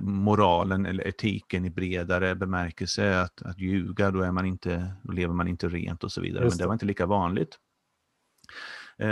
moralen 0.00 0.86
eller 0.86 1.08
etiken 1.08 1.64
i 1.64 1.70
bredare 1.70 2.34
bemärkelse. 2.34 3.20
Att, 3.20 3.42
att 3.42 3.58
ljuga, 3.58 4.10
då, 4.10 4.22
är 4.22 4.32
man 4.32 4.46
inte, 4.46 4.94
lever 5.12 5.34
man 5.34 5.48
inte 5.48 5.68
rent 5.68 6.04
och 6.04 6.12
så 6.12 6.20
vidare. 6.20 6.48
Men 6.48 6.58
det 6.58 6.66
var 6.66 6.72
inte 6.72 6.86
lika 6.86 7.06
vanligt. 7.06 7.58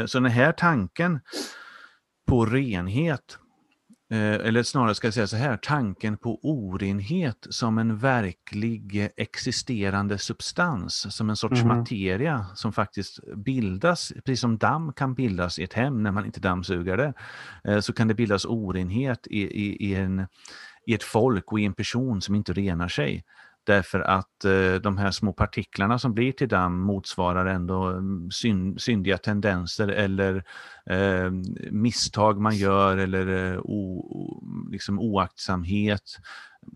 så 0.07 0.21
den 0.21 0.33
här 0.33 0.53
tanken 0.53 1.21
på 2.27 2.47
renhet 2.47 3.39
Eh, 3.41 3.50
eller 4.15 4.63
snarare 4.63 4.95
ska 4.95 5.07
jag 5.07 5.15
säga 5.15 5.27
så 5.27 5.37
här, 5.37 5.57
tanken 5.57 6.17
på 6.17 6.41
orenhet 6.43 7.47
som 7.51 7.79
en 7.79 7.99
verklig 7.99 9.11
existerande 9.17 10.19
substans, 10.19 11.17
som 11.17 11.31
en 11.31 11.37
sorts 11.37 11.63
mm. 11.63 11.79
materia 11.79 12.47
som 12.55 12.73
faktiskt 12.73 13.19
bildas, 13.37 14.13
precis 14.25 14.41
som 14.41 14.59
damm 14.59 14.93
kan 14.93 15.15
bildas 15.15 15.59
i 15.59 15.63
ett 15.63 15.73
hem 15.73 16.03
när 16.03 16.13
man 16.13 16.27
inte 16.27 16.41
dammsugar 16.41 16.97
det, 16.97 17.13
eh, 17.65 17.81
så 17.81 17.93
kan 17.93 18.09
det 18.09 18.15
bildas 18.15 18.45
orenhet 18.45 19.27
i, 19.27 19.41
i, 19.41 19.91
i, 19.91 19.95
en, 19.95 20.27
i 20.87 20.95
ett 20.95 21.03
folk 21.03 21.53
och 21.53 21.61
i 21.61 21.65
en 21.65 21.75
person 21.75 22.23
som 22.23 22.35
inte 22.35 22.53
renar 22.53 22.89
sig. 22.89 23.25
Därför 23.65 24.01
att 24.01 24.45
eh, 24.45 24.75
de 24.83 24.99
här 24.99 25.11
små 25.11 25.33
partiklarna 25.33 25.99
som 25.99 26.15
blir 26.15 26.33
till 26.33 26.49
damm 26.49 26.81
motsvarar 26.81 27.47
ändå 27.47 27.85
mm, 27.85 28.31
synd, 28.31 28.81
syndiga 28.81 29.19
tendenser 29.19 29.89
eller 29.89 30.45
eh, 30.91 31.31
misstag 31.71 32.41
man 32.41 32.57
gör 32.57 32.97
eller 32.97 33.53
eh, 33.53 33.61
o, 33.61 34.43
liksom 34.71 35.01
oaktsamhet. 35.01 36.03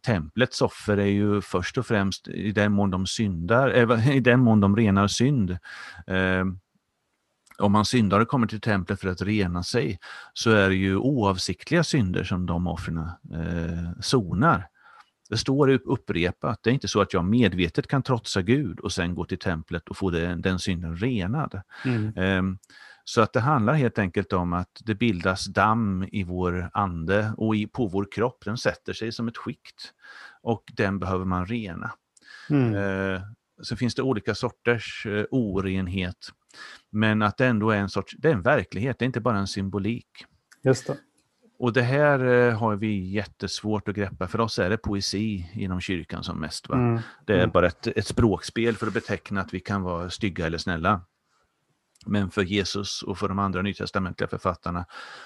Templets 0.03 0.63
offer 0.63 0.97
är 0.97 1.07
ju 1.07 1.41
först 1.41 1.79
och 1.79 1.87
främst 1.87 2.29
i 2.29 2.53
den 2.53 2.73
mån 2.73 2.91
de 2.91 3.07
syndar, 3.07 3.93
äh, 3.93 4.17
i 4.17 4.21
den 4.21 4.41
mån 4.41 4.61
de 4.61 4.77
renar 4.77 5.09
synd. 5.09 5.51
Eh, 6.07 6.45
om 7.59 7.73
man 7.73 7.85
syndar 7.85 8.21
och 8.21 8.29
kommer 8.29 8.47
till 8.47 8.61
templet 8.61 9.01
för 9.01 9.09
att 9.09 9.23
rena 9.23 9.63
sig 9.63 9.99
så 10.33 10.51
är 10.51 10.69
det 10.69 10.75
ju 10.75 10.97
oavsiktliga 10.97 11.85
synder 11.85 12.25
som 12.25 12.47
de 12.47 12.67
offren 12.67 12.99
eh, 13.35 14.01
sonar. 14.01 14.69
Det 15.29 15.37
står 15.37 15.69
upprepat, 15.69 16.63
det 16.63 16.71
är 16.71 16.75
inte 16.75 16.89
så 16.89 17.01
att 17.01 17.13
jag 17.13 17.25
medvetet 17.25 17.87
kan 17.87 18.03
trotsa 18.03 18.43
Gud 18.43 18.81
och 18.81 18.93
sen 18.93 19.15
gå 19.15 19.25
till 19.25 19.39
templet 19.39 19.89
och 19.89 19.97
få 19.97 20.11
den, 20.11 20.41
den 20.41 20.59
synden 20.59 20.97
renad. 20.97 21.61
Mm. 21.85 22.39
Um, 22.39 22.59
så 23.05 23.21
att 23.21 23.33
det 23.33 23.41
handlar 23.41 23.75
helt 23.75 23.99
enkelt 23.99 24.33
om 24.33 24.53
att 24.53 24.83
det 24.85 24.95
bildas 24.95 25.45
damm 25.45 26.09
i 26.13 26.25
vår 26.25 26.71
ande 26.73 27.35
och 27.37 27.57
i, 27.57 27.67
på 27.67 27.87
vår 27.87 28.09
kropp. 28.13 28.45
Den 28.45 28.59
sätter 28.59 28.93
sig 28.93 29.13
som 29.13 29.29
ett 29.29 29.37
skikt 29.37 29.93
och 30.43 30.63
den 30.77 30.99
behöver 30.99 31.25
man 31.25 31.47
rena. 31.47 31.91
Mm. 32.51 32.75
Uh, 32.75 33.21
så 33.63 33.77
finns 33.77 33.95
det 33.95 34.03
olika 34.03 34.35
sorters 34.35 35.07
uh, 35.07 35.25
orenhet. 35.31 36.29
Men 36.91 37.23
att 37.23 37.37
det 37.37 37.47
ändå 37.47 37.71
är 37.71 37.79
en 37.79 37.89
sorts, 37.89 38.17
det 38.19 38.29
är 38.29 38.33
en 38.33 38.43
verklighet, 38.43 38.99
det 38.99 39.05
är 39.05 39.07
inte 39.07 39.21
bara 39.21 39.39
en 39.39 39.49
symbolik. 39.49 40.09
Just 40.63 40.87
det. 40.87 40.97
Och 41.59 41.73
det 41.73 41.83
här 41.83 42.25
eh, 42.25 42.59
har 42.59 42.77
vi 42.77 43.11
jättesvårt 43.11 43.89
att 43.89 43.95
greppa. 43.95 44.27
För 44.29 44.41
oss 44.41 44.59
är 44.59 44.71
det 44.71 44.77
poesi 44.77 45.51
inom 45.53 45.81
kyrkan 45.81 46.25
som 46.25 46.41
mest. 46.41 46.69
Va? 46.69 46.75
Mm. 46.77 47.01
Det 47.27 47.33
är 47.33 47.39
mm. 47.39 47.51
bara 47.51 47.67
ett, 47.67 47.87
ett 47.87 48.07
språkspel 48.07 48.77
för 48.77 48.87
att 48.87 48.95
beteckna 48.95 49.41
att 49.41 49.55
vi 49.55 49.61
kan 49.61 49.83
vara 49.83 50.11
stygga 50.11 50.47
eller 50.47 50.59
snälla. 50.59 51.01
Men 52.07 52.31
för 52.31 52.43
Jesus 52.43 53.03
och 53.03 53.19
för 53.19 53.29
de 53.29 53.39
andra 53.39 53.63
nytestamentliga 53.63 54.29
författarna 54.29 54.85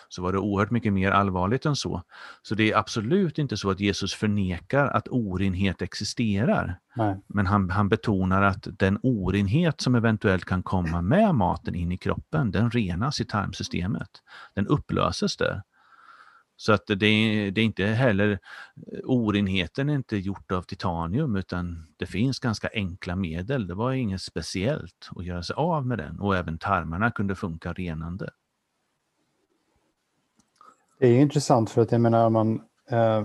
så 0.09 0.23
var 0.23 0.33
det 0.33 0.39
oerhört 0.39 0.71
mycket 0.71 0.93
mer 0.93 1.11
allvarligt 1.11 1.67
än 1.67 1.77
så. 1.77 2.03
Så 2.43 2.55
det 2.55 2.73
är 2.73 2.77
absolut 2.77 3.39
inte 3.39 3.57
så 3.57 3.71
att 3.71 3.81
Jesus 3.81 4.15
förnekar 4.15 4.87
att 4.87 5.09
orenhet 5.09 5.83
existerar. 5.83 6.79
Nej. 6.97 7.21
Men 7.27 7.47
han, 7.47 7.71
han 7.71 7.89
betonar 7.89 8.43
att 8.43 8.67
den 8.79 8.99
orenhet 9.03 9.81
som 9.81 9.95
eventuellt 9.95 10.45
kan 10.45 10.63
komma 10.63 11.03
med 11.03 11.35
maten 11.35 11.75
in 11.75 11.93
i 11.93 11.99
kroppen, 11.99 12.51
den 12.51 12.71
renas 12.71 13.21
i 13.21 13.25
tarmsystemet. 13.25 14.11
Den 14.55 14.67
upplöses 14.67 15.37
där. 15.37 15.63
Så 16.61 16.73
att 16.73 16.87
det, 16.87 17.07
är, 17.07 17.51
det 17.51 17.61
är 17.61 17.65
inte 17.65 17.85
heller, 17.85 18.31
eh, 18.31 19.01
orenheten 19.05 19.89
är 19.89 19.95
inte 19.95 20.17
gjort 20.17 20.53
av 20.53 20.63
titanium 20.63 21.37
utan 21.37 21.87
det 21.97 22.07
finns 22.07 22.39
ganska 22.39 22.69
enkla 22.73 23.17
medel. 23.17 23.67
Det 23.67 23.75
var 23.75 23.93
inget 23.93 24.23
speciellt 24.23 25.11
att 25.17 25.25
göra 25.25 25.43
sig 25.43 25.55
av 25.55 25.87
med 25.87 25.99
den 25.99 26.21
och 26.21 26.37
även 26.37 26.59
tarmarna 26.59 27.11
kunde 27.11 27.35
funka 27.35 27.73
renande. 27.73 28.31
Det 30.99 31.09
är 31.09 31.21
intressant 31.21 31.71
för 31.71 31.83
att 31.83 31.93
jag 31.93 32.01
menar 32.01 32.27
om 32.27 32.33
man 32.33 32.63
eh, 32.91 33.25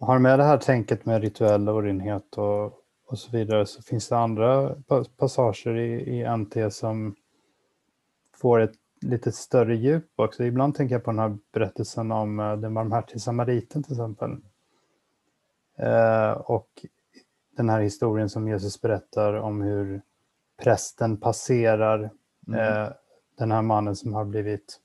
har 0.00 0.18
med 0.18 0.38
det 0.38 0.44
här 0.44 0.58
tänket 0.58 1.06
med 1.06 1.22
rituell 1.22 1.68
orenhet 1.68 2.36
och, 2.36 2.64
och 3.06 3.18
så 3.18 3.30
vidare 3.30 3.66
så 3.66 3.82
finns 3.82 4.08
det 4.08 4.18
andra 4.18 4.74
passager 5.18 5.76
i, 5.76 6.18
i 6.20 6.36
NT 6.36 6.74
som 6.74 7.14
får 8.36 8.60
ett 8.60 8.74
lite 9.00 9.32
större 9.32 9.76
djup 9.76 10.12
också. 10.16 10.44
Ibland 10.44 10.74
tänker 10.74 10.94
jag 10.94 11.04
på 11.04 11.10
den 11.10 11.18
här 11.18 11.38
berättelsen 11.52 12.12
om 12.12 12.40
uh, 12.40 12.56
den 12.56 12.74
barmhärtige 12.74 13.20
samariten 13.20 13.82
till 13.82 13.92
exempel. 13.92 14.30
Uh, 15.82 16.30
och 16.30 16.86
den 17.56 17.68
här 17.68 17.80
historien 17.80 18.28
som 18.28 18.48
Jesus 18.48 18.80
berättar 18.80 19.34
om 19.34 19.62
hur 19.62 20.02
prästen 20.62 21.16
passerar 21.16 22.10
mm. 22.48 22.60
uh, 22.60 22.88
den 23.38 23.52
här 23.52 23.62
mannen 23.62 23.96
som 23.96 24.14
har 24.14 24.24
blivit, 24.24 24.80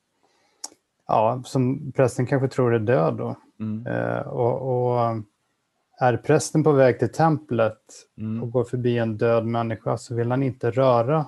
ja, 1.07 1.41
som 1.45 1.91
prästen 1.91 2.25
kanske 2.25 2.47
tror 2.47 2.73
är 2.73 2.79
död 2.79 3.17
då. 3.17 3.35
Mm. 3.59 3.87
och, 4.27 4.61
och 4.61 5.23
är 5.99 6.17
prästen 6.17 6.63
på 6.63 6.71
väg 6.71 6.99
till 6.99 7.11
templet 7.11 7.79
mm. 8.17 8.43
och 8.43 8.51
går 8.51 8.63
förbi 8.63 8.97
en 8.97 9.17
död 9.17 9.45
människa 9.45 9.97
så 9.97 10.15
vill 10.15 10.31
han 10.31 10.43
inte 10.43 10.71
röra 10.71 11.25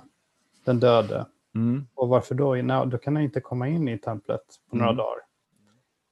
den 0.65 0.80
döde. 0.80 1.26
Mm. 1.56 1.88
Och 1.96 2.10
varför 2.10 2.36
då? 2.36 2.56
No, 2.56 2.86
då 2.86 2.98
kan 2.98 3.15
han 3.15 3.24
inte 3.24 3.41
komma 3.41 3.68
in 3.68 3.88
i 3.88 3.98
templet 3.98 4.41
på 4.70 4.76
några 4.76 4.91
mm. 4.91 4.98
dagar. 4.98 5.20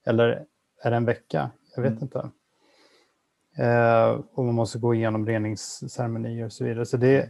Eller 0.05 0.45
är 0.83 0.91
det 0.91 0.97
en 0.97 1.05
vecka? 1.05 1.51
Jag 1.75 1.83
vet 1.83 1.91
mm. 1.91 2.03
inte. 2.03 2.29
Eh, 3.57 4.19
och 4.33 4.45
man 4.45 4.55
måste 4.55 4.79
gå 4.79 4.93
igenom 4.93 5.25
reningsceremonier 5.25 6.45
och 6.45 6.53
så 6.53 6.63
vidare. 6.63 6.85
Så 6.85 6.97
det, 6.97 7.29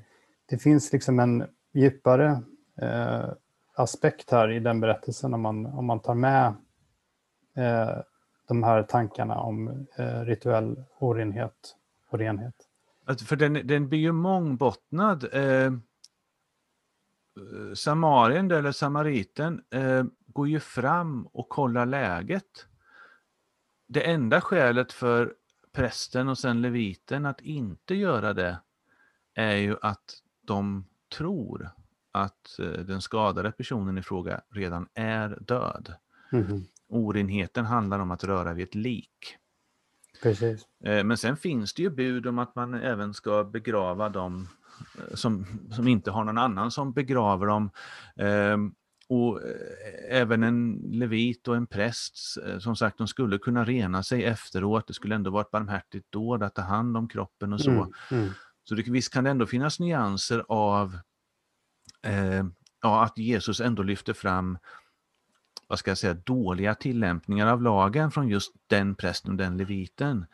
det 0.49 0.58
finns 0.58 0.93
liksom 0.93 1.19
en 1.19 1.45
djupare 1.73 2.41
eh, 2.82 3.30
aspekt 3.76 4.32
här 4.32 4.52
i 4.52 4.60
den 4.60 4.80
berättelsen 4.80 5.34
om 5.34 5.41
man, 5.41 5.65
om 5.65 5.86
man 5.86 5.99
tar 5.99 6.15
med 6.15 6.54
eh, 7.56 7.97
de 8.47 8.63
här 8.63 8.84
tankarna 8.84 9.39
om 9.39 9.88
eh, 9.97 10.21
rituell 10.21 10.84
orenhet 10.99 11.76
och 12.10 12.19
renhet. 12.19 12.56
För 13.28 13.36
den, 13.36 13.67
den 13.67 13.89
blir 13.89 13.99
ju 13.99 14.12
mångbottnad. 14.12 15.26
Eh, 17.38 17.74
Samarien 17.74 18.52
eller 18.52 18.72
samariten 18.72 19.63
eh, 19.69 20.04
går 20.28 20.48
ju 20.48 20.60
fram 20.60 21.28
och 21.28 21.50
kollar 21.50 21.86
läget. 21.86 22.67
Det 23.88 24.12
enda 24.12 24.41
skälet 24.41 24.93
för 24.93 25.34
prästen 25.72 26.30
och 26.30 26.38
sen 26.38 26.62
leviten 26.62 27.26
att 27.26 27.41
inte 27.41 27.96
göra 27.96 28.34
det 28.34 28.60
är 29.34 29.56
ju 29.56 29.78
att 29.82 30.22
de 30.41 30.86
tror 31.17 31.69
att 32.12 32.60
eh, 32.60 32.65
den 32.65 33.02
skadade 33.02 33.52
personen 33.52 33.98
i 33.98 34.02
fråga 34.02 34.41
redan 34.50 34.88
är 34.93 35.38
död. 35.41 35.93
Mm. 36.32 36.63
Orenheten 36.88 37.65
handlar 37.65 38.00
om 38.00 38.12
att 38.12 38.24
röra 38.24 38.54
vid 38.54 38.67
ett 38.67 38.76
lik. 38.76 39.38
Precis. 40.24 40.67
Men 40.80 41.17
sen 41.17 41.38
finns 41.38 41.74
det 41.74 41.82
ju 41.82 41.89
bud 41.89 42.28
om 42.28 42.39
att 42.39 42.56
man 42.56 42.74
även 42.74 43.13
ska 43.13 43.43
begrava 43.43 44.10
dem 44.10 44.48
som, 45.13 45.46
som 45.72 45.88
inte 45.88 46.12
har 46.12 46.24
någon 46.24 46.38
annan 46.38 46.72
som 46.72 46.93
begraver 46.93 47.48
dem. 47.48 47.72
Eh, 48.15 48.58
och 49.08 49.41
även 50.10 50.43
en 50.43 50.74
levit 50.91 51.48
och 51.48 51.56
en 51.56 51.67
präst, 51.67 52.38
eh, 52.46 52.60
som 52.60 52.76
sagt, 52.76 52.98
de 52.98 53.08
skulle 53.08 53.38
kunna 53.38 53.65
rena 53.65 54.04
sig 54.04 54.24
efteråt. 54.24 54.88
Det 54.88 54.93
skulle 54.93 55.15
ändå 55.15 55.32
vara 55.32 55.41
ett 55.41 55.52
barmhärtigt 55.52 56.12
dåd 56.12 56.43
att 56.43 56.56
ta 56.56 56.62
hand 56.62 56.98
om 56.98 57.08
kroppen 57.08 57.54
och 57.54 57.62
så. 57.62 57.72
Mm, 57.72 57.93
mm. 58.12 58.30
Så 58.63 58.76
det, 58.76 58.88
visst 58.88 59.13
kan 59.13 59.24
det 59.24 59.30
ändå 59.30 59.46
finnas 59.46 59.80
nyanser 59.80 60.46
av 60.48 60.98
eh, 62.06 62.43
ja, 62.82 63.04
att 63.04 63.17
Jesus 63.17 63.60
ändå 63.60 63.84
lyfter 63.84 64.13
fram 64.13 64.58
vad 65.67 65.80
ska 65.80 65.91
jag 65.91 65.98
säga, 65.98 66.13
dåliga 66.13 66.76
tillämpningar 66.76 67.48
av 67.48 67.62
lagen 67.62 68.12
från 68.12 68.28
just 68.28 68.54
den 68.67 68.96
prästen 68.96 69.32
och 69.32 69.38
den 69.38 69.58
leviten. 69.58 70.26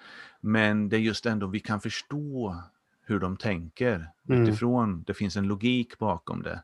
Men 0.41 0.89
det 0.89 0.95
är 0.95 0.99
just 0.99 1.25
ändå 1.25 1.47
vi 1.47 1.59
kan 1.59 1.81
förstå 1.81 2.63
hur 3.09 3.19
de 3.19 3.37
tänker 3.37 4.11
mm. 4.29 4.41
utifrån, 4.43 5.03
det 5.03 5.13
finns 5.13 5.35
en 5.35 5.47
logik 5.47 5.97
bakom 5.97 6.43
det. 6.43 6.63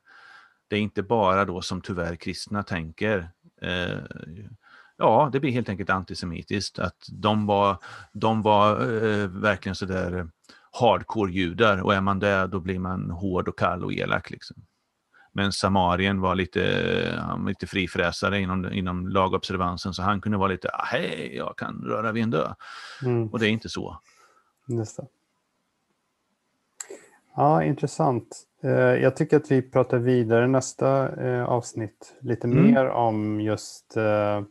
Det 0.68 0.76
är 0.76 0.80
inte 0.80 1.04
bara 1.04 1.46
då 1.46 1.62
som 1.62 1.82
tyvärr 1.82 2.16
kristna 2.16 2.64
tänker. 2.64 3.30
Eh, 3.62 4.00
ja, 4.98 5.30
det 5.32 5.40
blir 5.40 5.52
helt 5.52 5.70
enkelt 5.70 5.90
antisemitiskt. 5.90 6.80
Att 6.80 7.08
de 7.12 7.46
var, 7.46 7.78
de 8.14 8.42
var 8.42 8.82
eh, 8.82 9.28
verkligen 9.28 9.76
sådär 9.76 10.30
hardcore-judar 10.80 11.82
och 11.82 11.94
är 11.94 12.02
man 12.02 12.20
det 12.20 12.48
då 12.48 12.60
blir 12.60 12.80
man 12.80 13.12
hård 13.12 13.48
och 13.48 13.60
kall 13.60 13.84
och 13.84 13.94
elak. 13.94 14.30
Liksom. 14.30 14.58
Men 15.34 15.52
Samarien 15.52 16.22
var 16.22 16.36
lite, 16.36 17.20
han 17.22 17.46
lite 17.46 17.68
frifräsare 17.68 18.40
inom, 18.40 18.74
inom 18.74 19.08
lagobservansen 19.08 19.94
så 19.94 20.02
han 20.02 20.22
kunde 20.22 20.38
vara 20.38 20.48
lite, 20.48 20.70
ah, 20.74 20.86
hej, 20.86 21.36
jag 21.36 21.58
kan 21.58 21.84
röra 21.84 22.12
vid 22.12 22.24
en 22.24 22.30
dö. 22.30 22.54
Mm. 23.02 23.28
Och 23.28 23.40
det 23.40 23.48
är 23.48 23.50
inte 23.50 23.70
så. 23.70 24.02
Det. 24.68 24.86
Ja, 27.36 27.64
intressant. 27.64 28.46
Eh, 28.64 28.72
jag 28.72 29.16
tycker 29.16 29.38
att 29.38 29.52
vi 29.52 29.62
pratar 29.62 29.98
vidare 29.98 30.48
nästa 30.48 31.16
eh, 31.28 31.46
avsnitt 31.46 32.16
lite 32.22 32.48
mm. 32.48 32.72
mer 32.72 32.88
om 32.88 33.42
just 33.42 33.98
eh, 33.98 34.42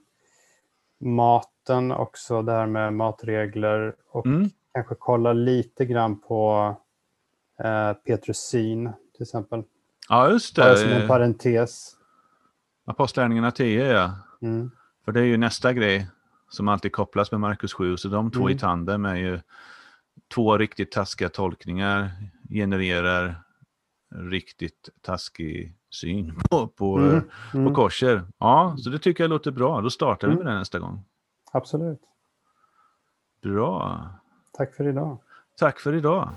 maten 1.01 1.93
också, 1.93 2.43
det 2.43 2.53
här 2.53 2.67
med 2.67 2.93
matregler 2.93 3.95
och 4.11 4.27
mm. 4.27 4.51
kanske 4.75 4.95
kolla 4.99 5.33
lite 5.33 5.85
grann 5.87 6.21
på 6.21 6.77
Petrus 8.07 8.39
syn 8.39 8.93
till 9.15 9.23
exempel. 9.23 9.63
Ja, 10.09 10.31
just 10.31 10.57
det. 10.57 10.63
Bara 10.63 10.77
som 10.77 10.89
en 10.89 11.09
parentes. 11.09 11.97
Apostlagärningarna 12.85 13.51
10, 13.51 13.93
ja. 13.93 14.13
Mm. 14.43 14.71
För 15.05 15.13
det 15.13 15.21
är 15.21 15.25
ju 15.25 15.37
nästa 15.37 15.73
grej 15.73 16.07
som 16.49 16.69
alltid 16.69 16.93
kopplas 16.93 17.31
med 17.31 17.41
Markus 17.41 17.73
7, 17.73 17.97
så 17.97 18.09
de 18.09 18.31
två 18.31 18.41
mm. 18.41 18.57
i 18.57 18.59
tandem 18.59 19.05
är 19.05 19.17
ju 19.17 19.41
två 20.35 20.59
riktigt 20.59 20.93
taskiga 20.93 21.29
tolkningar 21.29 22.11
genererar 22.51 23.45
riktigt 24.15 24.89
taskig 25.03 25.77
syn 25.91 26.41
på, 26.51 26.69
på, 26.69 26.99
mm, 26.99 27.31
mm. 27.55 27.67
på 27.67 27.75
korser. 27.75 28.23
Ja, 28.39 28.77
så 28.79 28.91
det 28.91 28.99
tycker 28.99 29.25
jag 29.25 29.29
låter 29.29 29.51
bra. 29.51 29.81
Då 29.81 29.91
startar 29.91 30.29
vi 30.29 30.35
mm. 30.35 30.45
med 30.45 30.55
det 30.55 30.59
nästa 30.59 30.79
gång. 30.79 31.05
Absolut. 31.53 32.01
Bra. 33.43 34.07
Tack 34.53 34.75
för 34.75 34.89
idag. 34.89 35.19
Tack 35.59 35.81
för 35.81 35.95
idag. 35.95 36.31